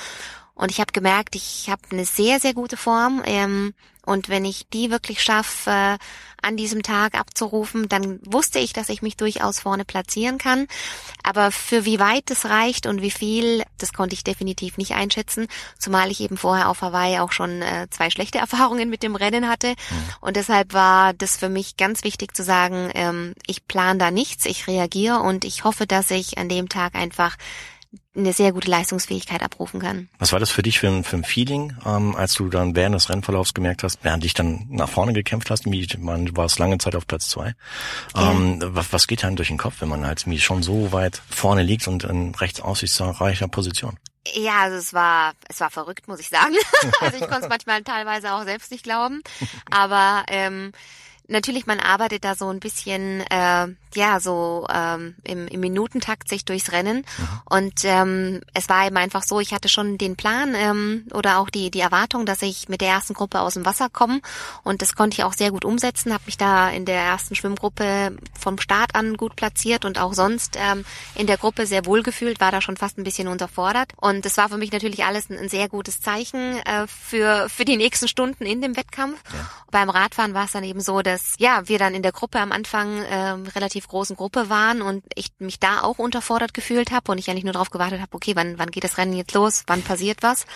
[0.60, 3.22] Und ich habe gemerkt, ich habe eine sehr, sehr gute Form.
[3.24, 3.72] Ähm,
[4.04, 5.98] und wenn ich die wirklich schaffe, äh,
[6.42, 10.66] an diesem Tag abzurufen, dann wusste ich, dass ich mich durchaus vorne platzieren kann.
[11.22, 15.48] Aber für wie weit es reicht und wie viel, das konnte ich definitiv nicht einschätzen,
[15.78, 19.48] zumal ich eben vorher auf Hawaii auch schon äh, zwei schlechte Erfahrungen mit dem Rennen
[19.48, 19.68] hatte.
[19.68, 20.08] Mhm.
[20.20, 24.44] Und deshalb war das für mich ganz wichtig zu sagen, ähm, ich plane da nichts,
[24.46, 27.36] ich reagiere und ich hoffe, dass ich an dem Tag einfach
[28.14, 30.08] eine sehr gute Leistungsfähigkeit abrufen kann.
[30.18, 32.94] Was war das für dich für ein, für ein Feeling, ähm, als du dann während
[32.94, 36.78] des Rennverlaufs gemerkt hast, während dich dann nach vorne gekämpft hast, man du warst lange
[36.78, 37.54] Zeit auf Platz zwei.
[38.16, 41.62] Ähm, was, was geht dann durch den Kopf, wenn man halt schon so weit vorne
[41.62, 43.98] liegt und in rechts aussichtsreicher Position?
[44.34, 46.54] Ja, also es war, es war verrückt, muss ich sagen.
[47.00, 49.22] also ich konnte es manchmal teilweise auch selbst nicht glauben.
[49.70, 50.72] Aber ähm,
[51.30, 56.44] natürlich, man arbeitet da so ein bisschen, äh, ja, so ähm, im, im Minutentakt sich
[56.44, 56.98] durchs Rennen.
[56.98, 57.28] Mhm.
[57.44, 61.50] Und ähm, es war eben einfach so, ich hatte schon den Plan ähm, oder auch
[61.50, 64.20] die, die Erwartung, dass ich mit der ersten Gruppe aus dem Wasser komme.
[64.64, 68.16] Und das konnte ich auch sehr gut umsetzen, habe mich da in der ersten Schwimmgruppe
[68.38, 72.40] vom Start an gut platziert und auch sonst ähm, in der Gruppe sehr wohl gefühlt,
[72.40, 73.92] war da schon fast ein bisschen unterfordert.
[73.96, 77.64] Und das war für mich natürlich alles ein, ein sehr gutes Zeichen äh, für, für
[77.64, 79.22] die nächsten Stunden in dem Wettkampf.
[79.32, 79.50] Ja.
[79.70, 82.38] Beim Radfahren war es dann eben so, dass dass ja wir dann in der Gruppe
[82.38, 87.12] am Anfang äh, relativ großen Gruppe waren und ich mich da auch unterfordert gefühlt habe
[87.12, 89.64] und ich eigentlich nur darauf gewartet habe, okay, wann wann geht das Rennen jetzt los,
[89.66, 90.46] wann passiert was?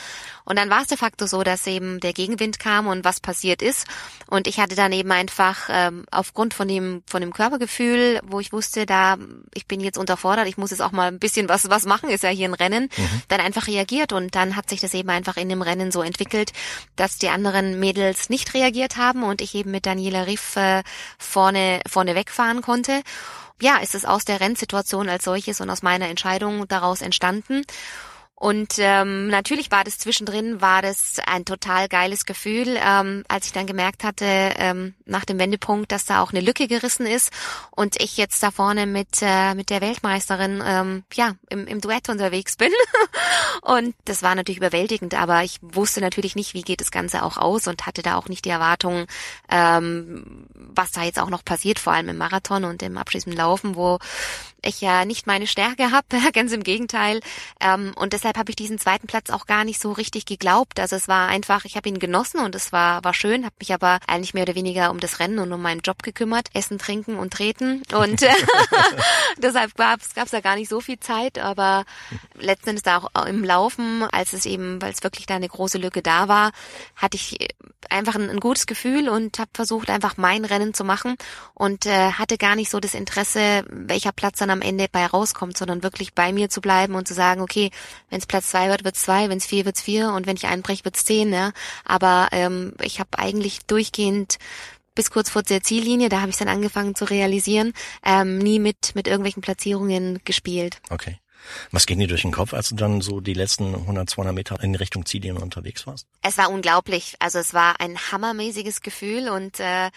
[0.44, 3.62] Und dann war es de facto so, dass eben der Gegenwind kam und was passiert
[3.62, 3.86] ist
[4.28, 8.52] und ich hatte dann eben einfach ähm, aufgrund von dem von dem Körpergefühl, wo ich
[8.52, 9.16] wusste, da
[9.54, 12.24] ich bin jetzt unterfordert, ich muss jetzt auch mal ein bisschen was was machen, ist
[12.24, 13.22] ja hier ein Rennen, mhm.
[13.28, 16.52] dann einfach reagiert und dann hat sich das eben einfach in dem Rennen so entwickelt,
[16.96, 20.82] dass die anderen Mädels nicht reagiert haben und ich eben mit Daniela Riff äh,
[21.18, 23.02] vorne, vorne wegfahren konnte.
[23.60, 27.62] Ja, ist es aus der Rennsituation als solches und aus meiner Entscheidung daraus entstanden.
[28.36, 33.52] Und ähm, natürlich war das zwischendrin, war das ein total geiles Gefühl, ähm, als ich
[33.52, 37.30] dann gemerkt hatte, ähm, nach dem Wendepunkt, dass da auch eine Lücke gerissen ist
[37.70, 42.08] und ich jetzt da vorne mit, äh, mit der Weltmeisterin ähm, ja, im, im Duett
[42.08, 42.72] unterwegs bin.
[43.62, 47.36] und das war natürlich überwältigend, aber ich wusste natürlich nicht, wie geht das Ganze auch
[47.36, 49.06] aus und hatte da auch nicht die Erwartung,
[49.48, 53.76] ähm, was da jetzt auch noch passiert, vor allem im Marathon und im abschließenden Laufen,
[53.76, 54.00] wo
[54.64, 57.20] ich ja nicht meine Stärke habe, ganz im Gegenteil.
[57.60, 60.80] Ähm, und deshalb habe ich diesen zweiten Platz auch gar nicht so richtig geglaubt.
[60.80, 63.72] Also es war einfach, ich habe ihn genossen und es war war schön, habe mich
[63.72, 67.16] aber eigentlich mehr oder weniger um das Rennen und um meinen Job gekümmert, Essen, Trinken
[67.16, 67.82] und Treten.
[67.94, 68.20] Und
[69.38, 71.84] deshalb gab es da gar nicht so viel Zeit, aber
[72.38, 75.78] letzten Endes da auch im Laufen, als es eben, weil es wirklich da eine große
[75.78, 76.52] Lücke da war,
[76.96, 77.38] hatte ich
[77.90, 81.16] einfach ein, ein gutes Gefühl und habe versucht, einfach mein Rennen zu machen
[81.54, 85.56] und äh, hatte gar nicht so das Interesse, welcher Platz dann am Ende bei rauskommt,
[85.56, 87.70] sondern wirklich bei mir zu bleiben und zu sagen, okay,
[88.14, 90.46] wenn es Platz zwei wird, wird's zwei, wenn es vier, wird's vier und wenn ich
[90.46, 91.32] einbreche, wird's zehn.
[91.32, 91.52] Ja?
[91.84, 94.38] Aber ähm, ich habe eigentlich durchgehend
[94.94, 97.72] bis kurz vor der Ziellinie, da habe ich dann angefangen zu realisieren,
[98.04, 100.80] ähm, nie mit mit irgendwelchen Platzierungen gespielt.
[100.90, 101.18] Okay.
[101.72, 104.62] Was ging dir durch den Kopf, als du dann so die letzten 100, 200 Meter
[104.62, 106.06] in Richtung Ziellinie unterwegs warst?
[106.22, 107.16] Es war unglaublich.
[107.18, 109.92] Also es war ein hammermäßiges Gefühl und äh, hm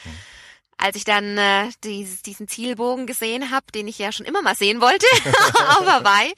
[0.77, 4.55] als ich dann äh, dieses, diesen Zielbogen gesehen habe, den ich ja schon immer mal
[4.55, 6.33] sehen wollte auf Hawaii,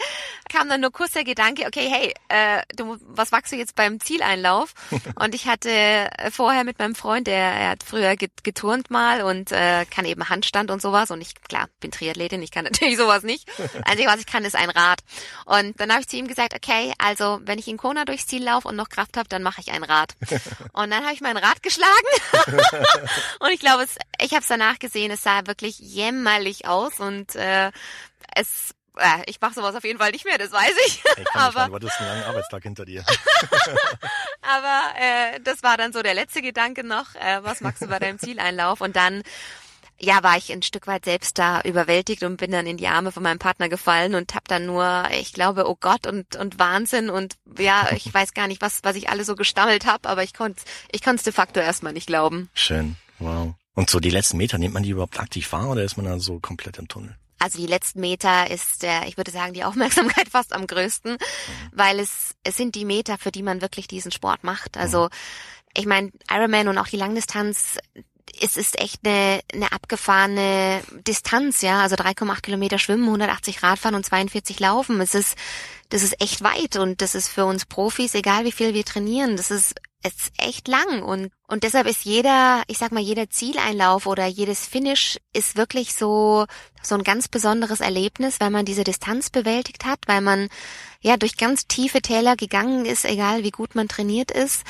[0.49, 3.99] kam dann nur kurz der Gedanke, okay, hey, äh, du, was wachst du jetzt beim
[3.99, 4.73] Zieleinlauf?
[5.15, 9.51] Und ich hatte äh, vorher mit meinem Freund, der er hat früher geturnt mal und
[9.51, 11.11] äh, kann eben Handstand und sowas.
[11.11, 13.47] Und ich, klar, bin Triathletin, ich kann natürlich sowas nicht.
[13.85, 14.99] Einzige, was ich kann, ist ein Rad.
[15.45, 18.43] Und dann habe ich zu ihm gesagt, okay, also wenn ich in Kona durchs Ziel
[18.43, 20.15] laufe und noch Kraft habe, dann mache ich ein Rad.
[20.73, 21.89] Und dann habe ich mein Rad geschlagen.
[23.39, 23.97] und ich glaube, es
[24.29, 27.71] ich habe es danach gesehen, es sah wirklich jämmerlich aus und äh,
[28.35, 31.03] es äh, ich mache sowas auf jeden Fall nicht mehr, das weiß ich.
[31.17, 33.03] ich aber du hattest einen langen Arbeitstag hinter dir.
[34.41, 37.97] aber äh, das war dann so der letzte Gedanke noch, äh, was machst du bei
[37.97, 38.81] deinem Zieleinlauf?
[38.81, 39.23] Und dann
[40.01, 43.11] ja, war ich ein Stück weit selbst da überwältigt und bin dann in die Arme
[43.11, 47.09] von meinem Partner gefallen und hab dann nur, ich glaube, oh Gott und und Wahnsinn
[47.09, 50.35] und ja, ich weiß gar nicht, was was ich alles so gestammelt habe, aber ich
[50.35, 50.61] konnte
[50.91, 52.49] ich konnte de facto erstmal nicht glauben.
[52.53, 52.95] Schön.
[53.17, 53.55] Wow.
[53.75, 56.19] Und so die letzten Meter, nimmt man die überhaupt aktiv wahr oder ist man dann
[56.19, 57.15] so komplett im Tunnel?
[57.39, 61.17] Also die letzten Meter ist, äh, ich würde sagen, die Aufmerksamkeit fast am größten, mhm.
[61.71, 64.77] weil es, es sind die Meter, für die man wirklich diesen Sport macht.
[64.77, 65.09] Also mhm.
[65.75, 67.77] ich meine, Ironman und auch die Langdistanz,
[68.41, 71.81] es ist echt eine, eine abgefahrene Distanz, ja.
[71.81, 74.99] Also 3,8 Kilometer schwimmen, 180 Radfahren und 42 laufen.
[75.01, 75.37] Es ist,
[75.89, 79.37] das ist echt weit und das ist für uns Profis, egal wie viel wir trainieren,
[79.37, 84.05] das ist ist echt lang und und deshalb ist jeder, ich sag mal, jeder Zieleinlauf
[84.05, 86.45] oder jedes Finish ist wirklich so
[86.81, 90.49] so ein ganz besonderes Erlebnis, weil man diese Distanz bewältigt hat, weil man
[91.01, 94.63] ja durch ganz tiefe Täler gegangen ist, egal wie gut man trainiert ist.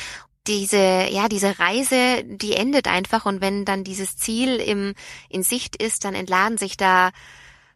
[0.47, 4.95] Diese, ja, diese Reise, die endet einfach und wenn dann dieses Ziel im,
[5.29, 7.11] in Sicht ist, dann entladen sich da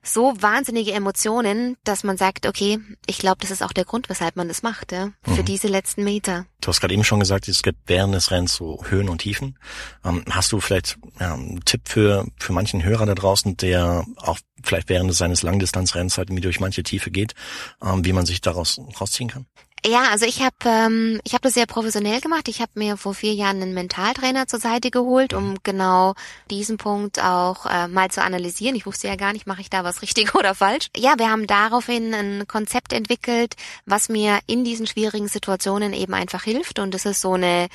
[0.04, 4.36] so wahnsinnige Emotionen, dass man sagt, okay, ich glaube, das ist auch der Grund, weshalb
[4.36, 5.46] man das macht, ja, für mhm.
[5.46, 6.46] diese letzten Meter.
[6.62, 9.58] Du hast gerade eben schon gesagt, es gibt während des Rennens so Höhen und Tiefen.
[10.04, 14.40] Ähm, hast du vielleicht ja, einen Tipp für, für manchen Hörer da draußen, der auch
[14.62, 17.34] vielleicht während seines Langdistanzrennens halt durch manche Tiefe geht,
[17.82, 19.46] ähm, wie man sich daraus rausziehen kann?
[19.86, 22.48] Ja, also ich habe ähm, ich habe das sehr professionell gemacht.
[22.48, 26.14] Ich habe mir vor vier Jahren einen Mentaltrainer zur Seite geholt, um genau
[26.50, 28.76] diesen Punkt auch äh, mal zu analysieren.
[28.78, 30.90] Ich wusste ja gar nicht, mache ich da was richtig oder falsch.
[30.96, 36.44] Ja, wir haben daraufhin ein Konzept entwickelt, was mir in diesen schwierigen Situationen eben einfach
[36.44, 36.80] hilft.
[36.80, 37.68] Und das ist so eine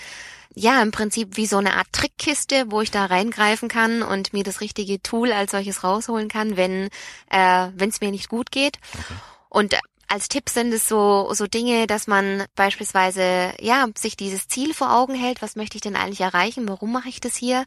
[0.54, 4.44] ja, im Prinzip wie so eine Art Trickkiste, wo ich da reingreifen kann und mir
[4.44, 6.88] das richtige Tool als solches rausholen kann, wenn
[7.30, 8.78] äh, wenn es mir nicht gut geht.
[8.94, 9.14] Okay.
[9.50, 14.72] Und als Tipp sind es so, so Dinge, dass man beispielsweise, ja, sich dieses Ziel
[14.72, 15.42] vor Augen hält.
[15.42, 16.66] Was möchte ich denn eigentlich erreichen?
[16.66, 17.64] Warum mache ich das hier?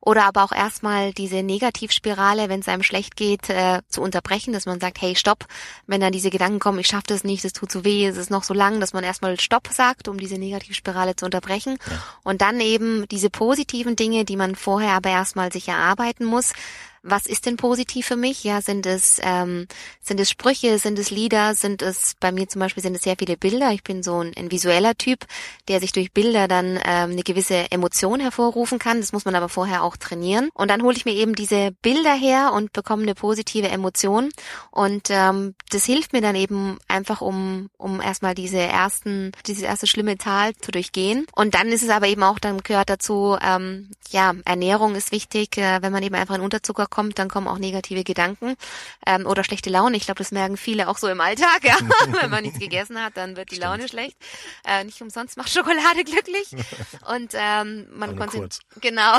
[0.00, 4.66] Oder aber auch erstmal diese Negativspirale, wenn es einem schlecht geht, äh, zu unterbrechen, dass
[4.66, 5.44] man sagt, hey, stopp.
[5.86, 8.30] Wenn dann diese Gedanken kommen, ich schaffe das nicht, es tut zu weh, es ist
[8.30, 11.76] noch so lang, dass man erstmal Stopp sagt, um diese Negativspirale zu unterbrechen.
[11.88, 12.02] Ja.
[12.24, 16.52] Und dann eben diese positiven Dinge, die man vorher aber erstmal sich erarbeiten muss,
[17.02, 18.44] was ist denn positiv für mich?
[18.44, 19.66] Ja, sind es ähm,
[20.00, 23.16] sind es Sprüche, sind es Lieder, sind es bei mir zum Beispiel sind es sehr
[23.18, 23.70] viele Bilder.
[23.72, 25.26] Ich bin so ein, ein visueller Typ,
[25.68, 29.00] der sich durch Bilder dann ähm, eine gewisse Emotion hervorrufen kann.
[29.00, 30.50] Das muss man aber vorher auch trainieren.
[30.54, 34.30] Und dann hole ich mir eben diese Bilder her und bekomme eine positive Emotion.
[34.70, 39.88] Und ähm, das hilft mir dann eben einfach, um um erstmal diese ersten dieses erste
[39.88, 41.26] schlimme Tal zu durchgehen.
[41.34, 45.58] Und dann ist es aber eben auch dann gehört dazu, ähm, ja Ernährung ist wichtig,
[45.58, 48.54] äh, wenn man eben einfach einen Unterzucker kommt, dann kommen auch negative Gedanken
[49.04, 49.96] ähm, oder schlechte Laune.
[49.96, 51.64] Ich glaube, das merken viele auch so im Alltag.
[51.64, 51.76] Ja?
[52.20, 53.70] Wenn man nichts gegessen hat, dann wird die Stimmt.
[53.70, 54.16] Laune schlecht.
[54.64, 56.54] Äh, nicht umsonst macht Schokolade glücklich.
[57.12, 59.18] Und ähm, man konzentriert genau.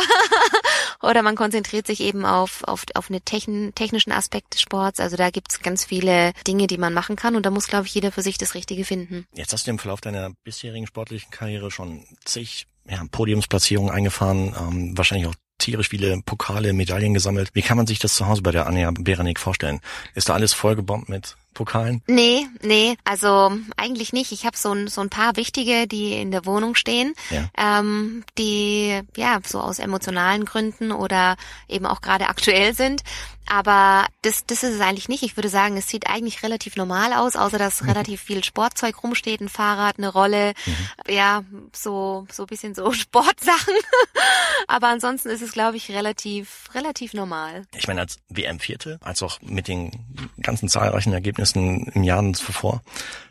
[1.02, 5.00] oder man konzentriert sich eben auf auf auf eine techn technischen Aspekt des Sports.
[5.00, 7.96] Also da gibt's ganz viele Dinge, die man machen kann und da muss, glaube ich,
[7.96, 9.26] jeder für sich das Richtige finden.
[9.34, 14.98] Jetzt hast du im Verlauf deiner bisherigen sportlichen Karriere schon zig ja, Podiumsplatzierungen eingefahren, ähm,
[14.98, 17.50] wahrscheinlich auch tierisch viele Pokale, Medaillen gesammelt.
[17.54, 19.80] Wie kann man sich das zu Hause bei der Anja Beranek vorstellen?
[20.14, 22.02] Ist da alles vollgebombt mit Pokalen?
[22.08, 24.32] Nee, nee, also eigentlich nicht.
[24.32, 27.50] Ich habe so ein, so ein paar wichtige, die in der Wohnung stehen, ja.
[27.58, 31.36] ähm, die ja so aus emotionalen Gründen oder
[31.68, 33.04] eben auch gerade aktuell sind.
[33.46, 35.24] Aber das, das ist es eigentlich nicht.
[35.24, 37.90] Ich würde sagen, es sieht eigentlich relativ normal aus, außer dass mhm.
[37.90, 41.14] relativ viel Sportzeug rumsteht, ein Fahrrad, eine Rolle, mhm.
[41.14, 43.74] ja, so, so bisschen so Sportsachen.
[44.68, 47.64] Aber ansonsten ist es, glaube ich, relativ, relativ normal.
[47.76, 49.92] Ich meine, als WM-Vierte, als auch mit den
[50.42, 52.82] ganzen zahlreichen Ergebnissen Ergebnissen im Jahr zuvor,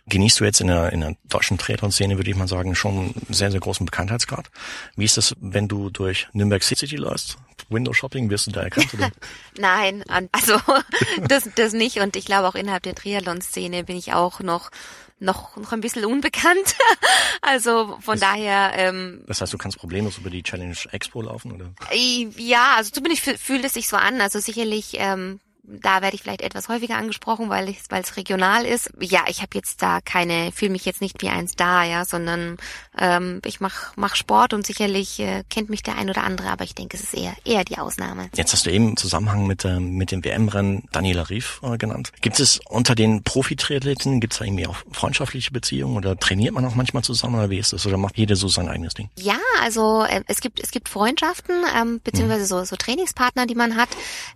[0.07, 3.51] genießt du jetzt in der, in der deutschen Triathlon-Szene, würde ich mal sagen, schon sehr,
[3.51, 4.51] sehr großen Bekanntheitsgrad.
[4.97, 7.39] Wie ist das, wenn du durch Nürnberg City läufst?
[7.69, 8.93] Window Shopping, wirst du da erkannt?
[8.95, 9.11] Oder?
[9.59, 10.57] Nein, also
[11.29, 11.99] das, das nicht.
[11.99, 14.71] Und ich glaube auch innerhalb der Triathlon-Szene bin ich auch noch
[15.19, 16.75] noch, noch ein bisschen unbekannt.
[17.43, 18.73] also von das, daher.
[18.75, 21.73] Ähm, das heißt, du kannst problemlos über die Challenge Expo laufen, oder?
[21.93, 24.21] Ja, also zumindest fühlt es sich so an.
[24.21, 28.65] Also sicherlich ähm, da werde ich vielleicht etwas häufiger angesprochen, weil es weil es regional
[28.65, 28.93] ist.
[29.01, 32.57] Ja, ich habe jetzt da keine, fühle mich jetzt nicht wie ein Star, ja, sondern
[32.99, 36.65] ähm, ich mach mach Sport und sicherlich äh, kennt mich der ein oder andere, aber
[36.65, 38.29] ich denke, es ist eher eher die Ausnahme.
[38.35, 42.13] Jetzt hast du eben im Zusammenhang mit äh, mit dem WM-Rennen Daniela Rief äh, genannt.
[42.21, 46.65] Gibt es unter den Profi-Triathleten gibt es da irgendwie auch freundschaftliche Beziehungen oder trainiert man
[46.65, 49.11] auch manchmal zusammen oder wie ist das oder macht jeder so sein eigenes Ding?
[49.17, 52.49] Ja, also äh, es gibt es gibt Freundschaften ähm, beziehungsweise mhm.
[52.49, 53.91] so so Trainingspartner, die man hat,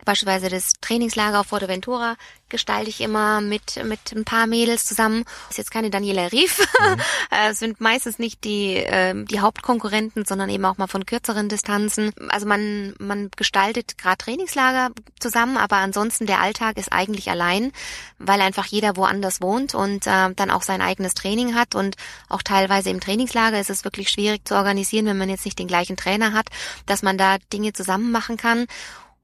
[0.05, 2.16] beispielsweise das Trainings Trainingslager auf Fuerteventura
[2.48, 5.24] gestalte ich immer mit, mit ein paar Mädels zusammen.
[5.24, 6.59] Das ist jetzt keine Daniela Rief.
[6.81, 7.00] Mhm.
[7.29, 11.48] Äh, es sind meistens nicht die, äh, die Hauptkonkurrenten, sondern eben auch mal von kürzeren
[11.48, 12.12] Distanzen.
[12.29, 17.72] Also man, man gestaltet gerade Trainingslager zusammen, aber ansonsten der Alltag ist eigentlich allein,
[18.18, 21.96] weil einfach jeder woanders wohnt und äh, dann auch sein eigenes Training hat und
[22.29, 25.68] auch teilweise im Trainingslager ist es wirklich schwierig zu organisieren, wenn man jetzt nicht den
[25.68, 26.46] gleichen Trainer hat,
[26.87, 28.66] dass man da Dinge zusammen machen kann.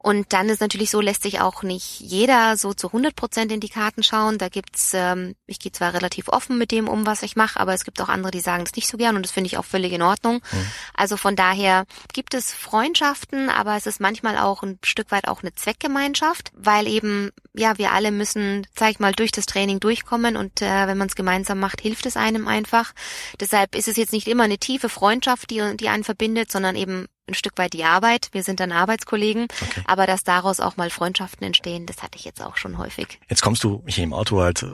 [0.03, 3.61] Und dann ist natürlich so, lässt sich auch nicht jeder so zu 100 Prozent in
[3.61, 4.37] die Karten schauen.
[4.37, 7.73] Da gibt's, ähm, ich gehe zwar relativ offen mit dem um, was ich mache, aber
[7.73, 9.65] es gibt auch andere, die sagen das nicht so gern und das finde ich auch
[9.65, 10.41] völlig in Ordnung.
[10.51, 10.67] Mhm.
[10.95, 15.43] Also von daher gibt es Freundschaften, aber es ist manchmal auch ein Stück weit auch
[15.43, 20.37] eine Zweckgemeinschaft, weil eben, ja, wir alle müssen, sag ich mal, durch das Training durchkommen
[20.37, 22.93] und äh, wenn man es gemeinsam macht, hilft es einem einfach.
[23.39, 27.07] Deshalb ist es jetzt nicht immer eine tiefe Freundschaft, die, die einen verbindet, sondern eben
[27.29, 28.29] ein Stück weit die Arbeit.
[28.33, 29.83] Wir sind dann Arbeitskollegen, okay.
[29.87, 33.20] aber dass daraus auch mal Freundschaften entstehen, das hatte ich jetzt auch schon häufig.
[33.29, 34.66] Jetzt kommst du hier im Auto halt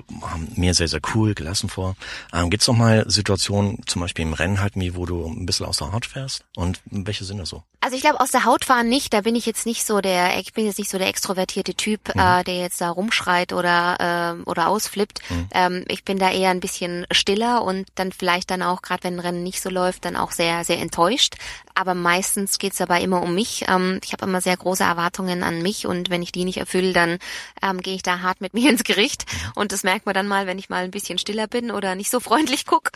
[0.54, 1.94] mir sehr, sehr cool, gelassen vor.
[2.32, 5.66] Ähm, Gibt es noch mal Situationen, zum Beispiel im Rennen halt, wo du ein bisschen
[5.66, 6.44] aus der Haut fährst?
[6.56, 7.62] Und welche sind das so?
[7.80, 9.12] Also ich glaube, aus der Haut fahren nicht.
[9.12, 12.14] Da bin ich jetzt nicht so der, ich bin jetzt nicht so der extrovertierte Typ,
[12.14, 12.20] mhm.
[12.20, 15.20] äh, der jetzt da rumschreit oder äh, oder ausflippt.
[15.30, 15.48] Mhm.
[15.52, 19.14] Ähm, ich bin da eher ein bisschen stiller und dann vielleicht dann auch, gerade wenn
[19.14, 21.36] ein Rennen nicht so läuft, dann auch sehr, sehr enttäuscht.
[21.78, 23.66] Aber meistens geht's dabei immer um mich.
[23.68, 26.92] Ähm, ich habe immer sehr große Erwartungen an mich und wenn ich die nicht erfülle,
[26.92, 27.20] dann
[27.62, 29.26] ähm, gehe ich da hart mit mir ins Gericht.
[29.54, 32.10] Und das merkt man dann mal, wenn ich mal ein bisschen stiller bin oder nicht
[32.10, 32.90] so freundlich guck.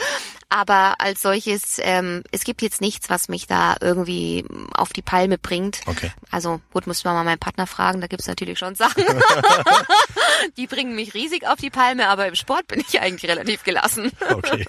[0.48, 5.38] Aber als solches, ähm, es gibt jetzt nichts, was mich da irgendwie auf die Palme
[5.38, 5.82] bringt.
[5.86, 6.10] Okay.
[6.32, 9.04] Also gut, muss man mal meinen Partner fragen, da gibt's natürlich schon Sachen.
[10.56, 14.10] die bringen mich riesig auf die Palme, aber im Sport bin ich eigentlich relativ gelassen.
[14.28, 14.66] Okay.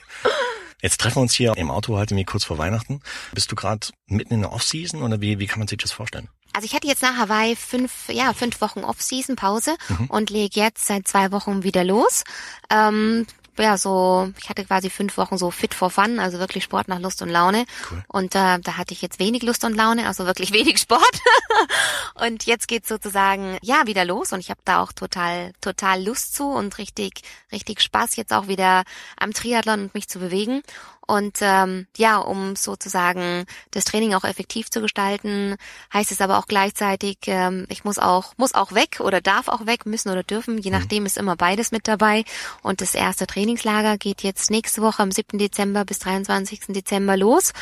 [0.84, 3.00] Jetzt treffen wir uns hier im Auto halt irgendwie kurz vor Weihnachten.
[3.32, 6.28] Bist du gerade mitten in der Off-Season oder wie, wie kann man sich das vorstellen?
[6.52, 10.08] Also ich hatte jetzt nach Hawaii fünf, ja, fünf Wochen Off-Season Pause mhm.
[10.08, 12.26] und lege jetzt seit zwei Wochen wieder los.
[12.70, 13.26] Ähm,
[13.58, 16.99] ja, so, ich hatte quasi fünf Wochen so fit for fun, also wirklich Sport nach
[16.99, 17.66] Lust und Laune.
[17.89, 18.04] Cool.
[18.08, 21.20] Und äh, da hatte ich jetzt wenig Lust und Laune, also wirklich wenig Sport.
[22.16, 26.36] und jetzt geht's sozusagen ja wieder los und ich habe da auch total, total Lust
[26.36, 28.84] zu und richtig, richtig Spaß jetzt auch wieder
[29.18, 30.64] am Triathlon und mich zu bewegen.
[31.14, 35.57] Und ähm, ja, um sozusagen das Training auch effektiv zu gestalten,
[35.93, 39.68] heißt es aber auch gleichzeitig, ähm, ich muss auch muss auch weg oder darf auch
[39.68, 40.78] weg, müssen oder dürfen, je mhm.
[40.80, 42.24] nachdem ist immer beides mit dabei.
[42.64, 45.38] Und das erste Trainingslager geht jetzt nächste Woche am 7.
[45.38, 46.61] Dezember bis 23.
[46.70, 47.53] Dezember los.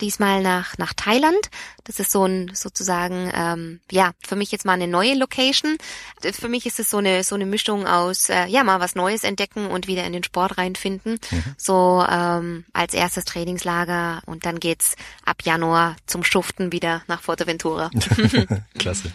[0.00, 1.50] Diesmal nach nach Thailand.
[1.84, 5.76] Das ist so ein sozusagen ähm, ja für mich jetzt mal eine neue Location.
[6.22, 9.24] Für mich ist es so eine so eine Mischung aus äh, ja mal was Neues
[9.24, 11.18] entdecken und wieder in den Sport reinfinden.
[11.30, 11.54] Mhm.
[11.58, 17.90] So ähm, als erstes Trainingslager und dann geht's ab Januar zum Schuften wieder nach Fuerteventura.
[18.78, 19.12] Klasse.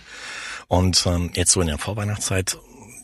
[0.68, 2.58] Und ähm, jetzt so in der Vorweihnachtszeit,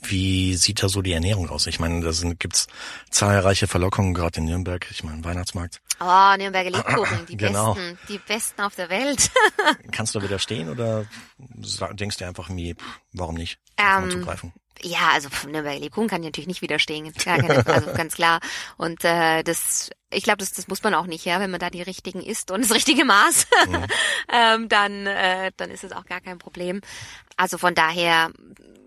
[0.03, 1.67] wie sieht da so die Ernährung aus?
[1.67, 2.67] Ich meine, da gibt's
[3.09, 5.81] zahlreiche Verlockungen, gerade in Nürnberg, ich meine, Weihnachtsmarkt.
[5.99, 7.73] Oh, Nürnberger Lebkuchen, die genau.
[7.73, 9.31] besten, die besten auf der Welt.
[9.91, 11.05] Kannst du widerstehen oder
[11.93, 12.75] denkst du einfach mir,
[13.13, 13.59] warum nicht?
[13.77, 14.53] Ähm, zugreifen?
[14.81, 18.39] Ja, also Nürnberger Lebkuchen kann ich natürlich nicht widerstehen, also ganz klar.
[18.77, 21.69] Und äh, das, ich glaube, das, das muss man auch nicht, ja, wenn man da
[21.69, 23.85] die richtigen isst und das richtige Maß, mhm.
[24.31, 26.81] ähm, dann, äh, dann ist es auch gar kein Problem.
[27.37, 28.31] Also von daher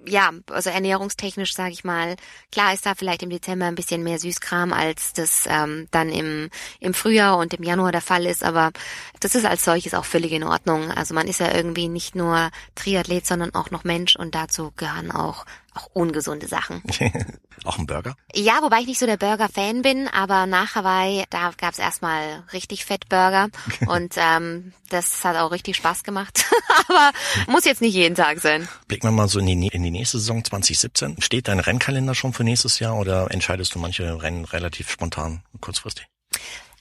[0.09, 2.17] ja, also ernährungstechnisch sage ich mal,
[2.53, 6.51] klar ist da vielleicht im Dezember ein bisschen mehr Süßkram, als das ähm, dann im,
[6.81, 8.73] im Frühjahr und im Januar der Fall ist, aber
[9.21, 10.91] das ist als solches auch völlig in Ordnung.
[10.91, 15.11] Also man ist ja irgendwie nicht nur Triathlet, sondern auch noch Mensch und dazu gehören
[15.11, 15.45] auch
[15.79, 16.83] auch ungesunde Sachen.
[17.65, 18.17] auch ein Burger?
[18.35, 22.45] Ja, wobei ich nicht so der Burger-Fan bin, aber nach Hawaii, da gab es erstmal
[22.53, 23.49] richtig Fett-Burger
[23.87, 26.45] und ähm, das hat auch richtig Spaß gemacht.
[26.89, 27.13] aber
[27.47, 28.69] muss jetzt nicht jeden Tag sein.
[28.87, 31.21] Blicken wir mal so in die, in die nächste Saison 2017.
[31.21, 36.07] Steht dein Rennkalender schon für nächstes Jahr oder entscheidest du manche Rennen relativ spontan, kurzfristig?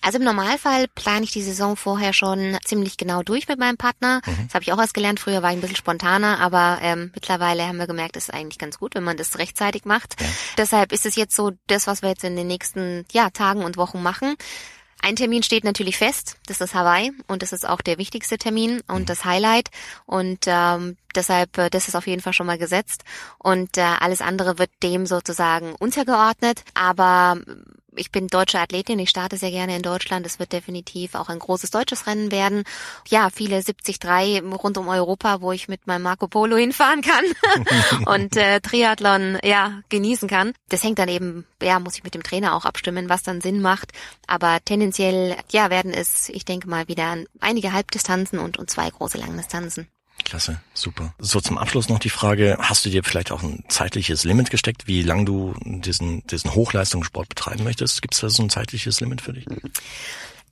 [0.07, 4.21] Also im Normalfall plane ich die Saison vorher schon ziemlich genau durch mit meinem Partner.
[4.25, 4.45] Mhm.
[4.45, 5.19] Das habe ich auch erst gelernt.
[5.19, 8.57] Früher war ich ein bisschen spontaner, aber ähm, mittlerweile haben wir gemerkt, es ist eigentlich
[8.57, 10.15] ganz gut, wenn man das rechtzeitig macht.
[10.21, 10.27] Ja.
[10.55, 13.75] Deshalb ist es jetzt so das, was wir jetzt in den nächsten ja, Tagen und
[13.75, 14.37] Wochen machen.
[15.01, 18.81] Ein Termin steht natürlich fest, das ist Hawaii und das ist auch der wichtigste Termin
[18.87, 19.05] und mhm.
[19.07, 19.71] das Highlight
[20.05, 23.03] und ähm, deshalb, äh, das ist auf jeden Fall schon mal gesetzt
[23.39, 27.37] und äh, alles andere wird dem sozusagen untergeordnet, aber
[27.97, 30.25] ich bin deutsche Athletin, ich starte sehr gerne in Deutschland.
[30.25, 32.63] Es wird definitiv auch ein großes deutsches Rennen werden.
[33.07, 37.25] Ja, viele 73 rund um Europa, wo ich mit meinem Marco Polo hinfahren kann
[38.05, 40.53] und äh, Triathlon ja genießen kann.
[40.69, 43.61] Das hängt dann eben, ja, muss ich mit dem Trainer auch abstimmen, was dann Sinn
[43.61, 43.91] macht.
[44.27, 49.17] Aber tendenziell, ja, werden es, ich denke mal, wieder einige Halbdistanzen und, und zwei große
[49.17, 49.87] Langdistanzen.
[50.27, 51.13] Klasse, super.
[51.19, 54.85] So zum Abschluss noch die Frage, hast du dir vielleicht auch ein zeitliches Limit gesteckt,
[54.85, 58.01] wie lang du diesen, diesen Hochleistungssport betreiben möchtest?
[58.01, 59.45] Gibt es da so ein zeitliches Limit für dich?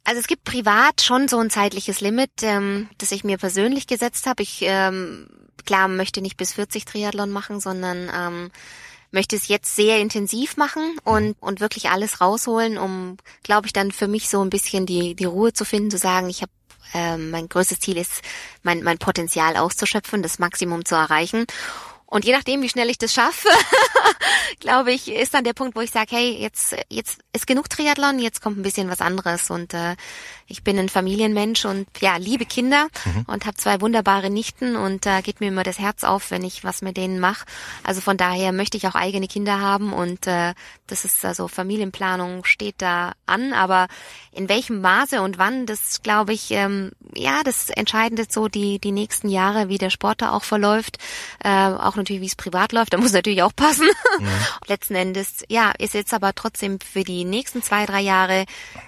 [0.05, 4.27] Also es gibt privat schon so ein zeitliches Limit, ähm, das ich mir persönlich gesetzt
[4.27, 4.43] habe.
[4.43, 5.27] Ich ähm,
[5.65, 8.51] klar möchte nicht bis 40 Triathlon machen, sondern ähm,
[9.11, 13.91] möchte es jetzt sehr intensiv machen und, und wirklich alles rausholen, um, glaube ich, dann
[13.91, 16.51] für mich so ein bisschen die, die Ruhe zu finden, zu sagen, ich habe
[16.95, 18.21] ähm, mein größtes Ziel ist,
[18.63, 21.45] mein, mein Potenzial auszuschöpfen, das Maximum zu erreichen.
[22.05, 23.49] Und je nachdem, wie schnell ich das schaffe,
[24.61, 28.19] glaube ich, ist dann der Punkt, wo ich sage, hey, jetzt, jetzt ist genug Triathlon,
[28.19, 29.49] jetzt kommt ein bisschen was anderes.
[29.49, 29.95] Und äh,
[30.47, 33.25] ich bin ein Familienmensch und ja, liebe Kinder mhm.
[33.27, 36.43] und habe zwei wunderbare Nichten und da äh, geht mir immer das Herz auf, wenn
[36.43, 37.45] ich was mit denen mache.
[37.83, 40.53] Also von daher möchte ich auch eigene Kinder haben und äh,
[40.85, 43.87] das ist also Familienplanung steht da an, aber
[44.31, 48.91] in welchem Maße und wann, das glaube ich, ähm, ja, das entscheidet so die die
[48.91, 50.99] nächsten Jahre, wie der Sport da auch verläuft,
[51.43, 53.87] äh, auch natürlich wie es privat läuft, da muss natürlich auch passen.
[54.19, 54.27] Mhm.
[54.67, 58.45] Letzten Endes, ja, ist jetzt aber trotzdem für die nächsten zwei drei Jahre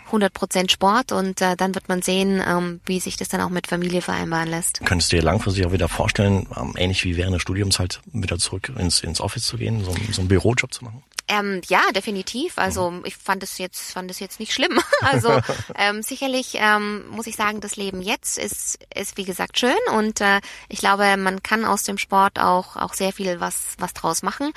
[0.08, 3.50] 100 Prozent Sport und äh, dann wird man sehen, ähm, wie sich das dann auch
[3.50, 4.82] mit Familie vereinbaren lässt.
[4.86, 8.38] Könntest du dir langfristig auch wieder vorstellen, ähm, ähnlich wie während des Studiums halt wieder
[8.38, 11.04] zurück ins, ins Office zu gehen, so, so einen Bürojob zu machen?
[11.30, 12.58] Ähm, ja, definitiv.
[12.58, 13.04] Also mhm.
[13.06, 14.80] ich fand es jetzt, fand es jetzt nicht schlimm.
[15.02, 15.40] Also
[15.76, 20.22] ähm, sicherlich ähm, muss ich sagen, das Leben jetzt ist, ist wie gesagt schön und
[20.22, 24.24] äh, ich glaube, man kann aus dem Sport auch auch sehr viel was was draus
[24.24, 24.52] machen.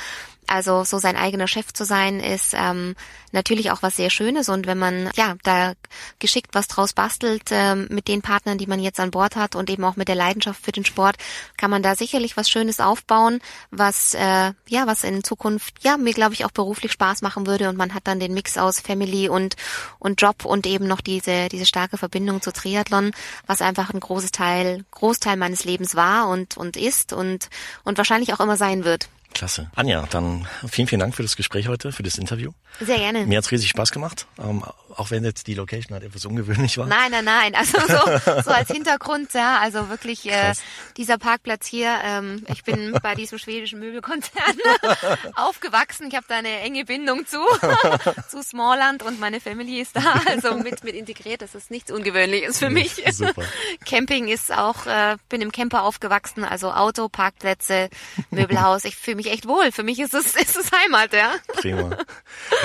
[0.50, 2.96] Also so sein eigener Chef zu sein, ist ähm,
[3.30, 4.48] natürlich auch was sehr Schönes.
[4.48, 5.74] Und wenn man ja da
[6.18, 9.70] geschickt was draus bastelt ähm, mit den Partnern, die man jetzt an Bord hat und
[9.70, 11.18] eben auch mit der Leidenschaft für den Sport,
[11.56, 13.38] kann man da sicherlich was Schönes aufbauen,
[13.70, 17.68] was äh, ja was in Zukunft ja mir glaube ich auch beruflich Spaß machen würde.
[17.68, 19.54] Und man hat dann den Mix aus Family und
[20.00, 23.12] und Job und eben noch diese diese starke Verbindung zu Triathlon,
[23.46, 27.50] was einfach ein großes Teil Großteil meines Lebens war und und ist und
[27.84, 29.08] und wahrscheinlich auch immer sein wird.
[29.32, 29.70] Klasse.
[29.74, 32.52] Anja, dann vielen, vielen Dank für das Gespräch heute, für das Interview.
[32.80, 33.26] Sehr gerne.
[33.26, 34.64] Mir hat's riesig Spaß gemacht, ähm,
[34.96, 36.86] auch wenn jetzt die Location halt etwas ungewöhnlich war.
[36.86, 37.54] Nein, nein, nein.
[37.54, 40.54] Also so, so als Hintergrund, ja, also wirklich äh,
[40.96, 41.98] dieser Parkplatz hier.
[42.04, 44.56] Ähm, ich bin bei diesem schwedischen Möbelkonzern
[45.34, 46.08] aufgewachsen.
[46.08, 47.38] Ich habe da eine enge Bindung zu
[48.28, 51.42] zu Smallland und meine Family ist da, also mit mit integriert.
[51.42, 53.02] Das ist nichts Ungewöhnliches für mich.
[53.12, 53.42] Super.
[53.86, 57.90] Camping ist auch, äh, bin im Camper aufgewachsen, also Auto, Parkplätze,
[58.30, 58.84] Möbelhaus.
[58.84, 59.72] Ich fühle mich echt wohl.
[59.72, 61.34] Für mich ist es ist es Heimat, ja.
[61.48, 61.96] Prima.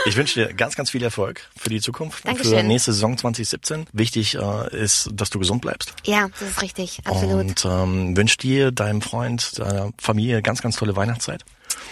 [0.05, 2.14] Ich wünsche dir ganz, ganz viel Erfolg für die Zukunft.
[2.24, 2.57] Dankeschön.
[2.59, 3.88] Für nächste Saison 2017.
[3.93, 5.93] Wichtig äh, ist, dass du gesund bleibst.
[6.05, 6.99] Ja, das ist richtig.
[7.03, 7.39] Absolut.
[7.39, 11.43] Und ähm, wünsche dir, deinem Freund, deiner Familie ganz, ganz tolle Weihnachtszeit.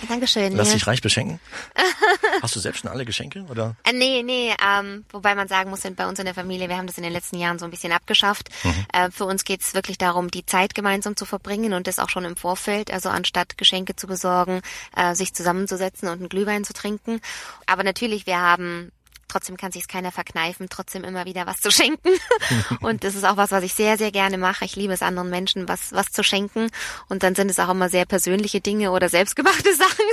[0.08, 0.56] Dankeschön.
[0.56, 0.74] Lass ja.
[0.76, 1.40] dich reich beschenken.
[2.42, 3.76] Hast du selbst schon alle Geschenke oder?
[3.84, 6.88] Äh, nee, nee, ähm, wobei man sagen muss, bei uns in der Familie, wir haben
[6.88, 8.50] das in den letzten Jahren so ein bisschen abgeschafft.
[8.64, 8.86] Mhm.
[8.92, 12.26] Äh, für uns geht's wirklich darum, die Zeit gemeinsam zu verbringen und das auch schon
[12.26, 14.62] im Vorfeld, also anstatt Geschenke zu besorgen,
[14.96, 17.22] äh, sich zusammenzusetzen und einen Glühwein zu trinken.
[17.66, 18.92] Aber natürlich, wir haben
[19.28, 22.10] Trotzdem kann sich keiner verkneifen, trotzdem immer wieder was zu schenken.
[22.82, 24.66] und das ist auch was, was ich sehr, sehr gerne mache.
[24.66, 26.70] Ich liebe es anderen Menschen, was, was zu schenken.
[27.10, 30.06] Und dann sind es auch immer sehr persönliche Dinge oder selbstgemachte Sachen.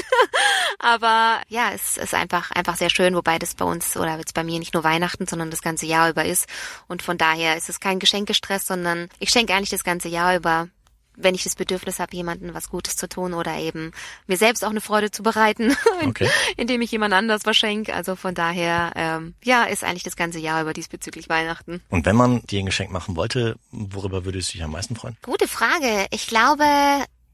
[0.78, 4.44] Aber ja, es ist einfach, einfach sehr schön, wobei das bei uns oder jetzt bei
[4.44, 6.46] mir nicht nur Weihnachten, sondern das ganze Jahr über ist.
[6.88, 10.68] Und von daher ist es kein Geschenkestress, sondern ich schenke eigentlich das ganze Jahr über
[11.22, 13.92] wenn ich das Bedürfnis habe, jemandem was Gutes zu tun oder eben
[14.26, 16.28] mir selbst auch eine Freude zu bereiten, okay.
[16.56, 17.94] indem ich jemand anders was schenke.
[17.94, 21.82] Also von daher, ähm, ja, ist eigentlich das ganze Jahr über diesbezüglich Weihnachten.
[21.88, 25.16] Und wenn man dir ein Geschenk machen wollte, worüber würdest du dich am meisten freuen?
[25.22, 26.06] Gute Frage.
[26.10, 26.64] Ich glaube,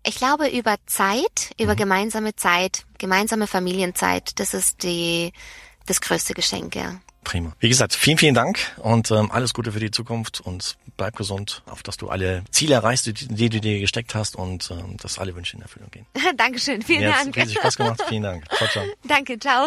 [0.04, 1.78] ich glaube über Zeit, über mhm.
[1.78, 4.38] gemeinsame Zeit, gemeinsame Familienzeit.
[4.38, 5.32] Das ist die,
[5.86, 7.00] das größte Geschenk, ja.
[7.26, 7.52] Prima.
[7.58, 11.64] Wie gesagt, vielen, vielen Dank und ähm, alles Gute für die Zukunft und bleib gesund,
[11.66, 15.18] auf dass du alle Ziele erreichst, die, die du dir gesteckt hast und ähm, dass
[15.18, 16.06] alle Wünsche in Erfüllung gehen.
[16.36, 17.36] Dankeschön, vielen Mir Dank.
[17.36, 18.44] Hat riesig Spaß gemacht, vielen Dank.
[18.54, 18.84] Ciao, ciao.
[19.02, 19.66] Danke, ciao.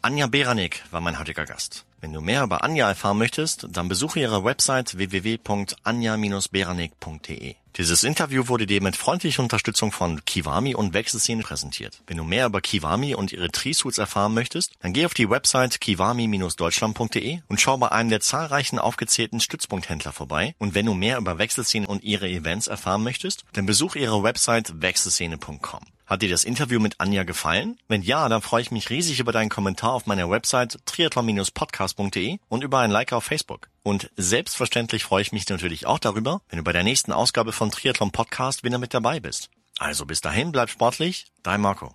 [0.00, 1.84] Anja Beranek war mein heutiger Gast.
[2.00, 7.56] Wenn du mehr über Anja erfahren möchtest, dann besuche ihre Website www.anja-beranek.de.
[7.76, 12.00] Dieses Interview wurde dir mit freundlicher Unterstützung von Kiwami und Wechselszene präsentiert.
[12.06, 15.78] Wenn du mehr über Kiwami und ihre Tree-Suits erfahren möchtest, dann geh auf die Website
[15.82, 20.54] kiwami-deutschland.de und schau bei einem der zahlreichen aufgezählten Stützpunkthändler vorbei.
[20.58, 24.80] Und wenn du mehr über Wechselszene und ihre Events erfahren möchtest, dann besuch ihre Website
[24.80, 25.80] wechselszene.com.
[26.06, 27.78] Hat dir das Interview mit Anja gefallen?
[27.88, 32.62] Wenn ja, dann freue ich mich riesig über deinen Kommentar auf meiner Website triathlon-podcast.de und
[32.62, 33.68] über ein Like auf Facebook.
[33.82, 37.72] Und selbstverständlich freue ich mich natürlich auch darüber, wenn du bei der nächsten Ausgabe von
[37.72, 39.50] Triathlon Podcast wieder mit dabei bist.
[39.78, 41.92] Also bis dahin, bleib sportlich, dein Marco.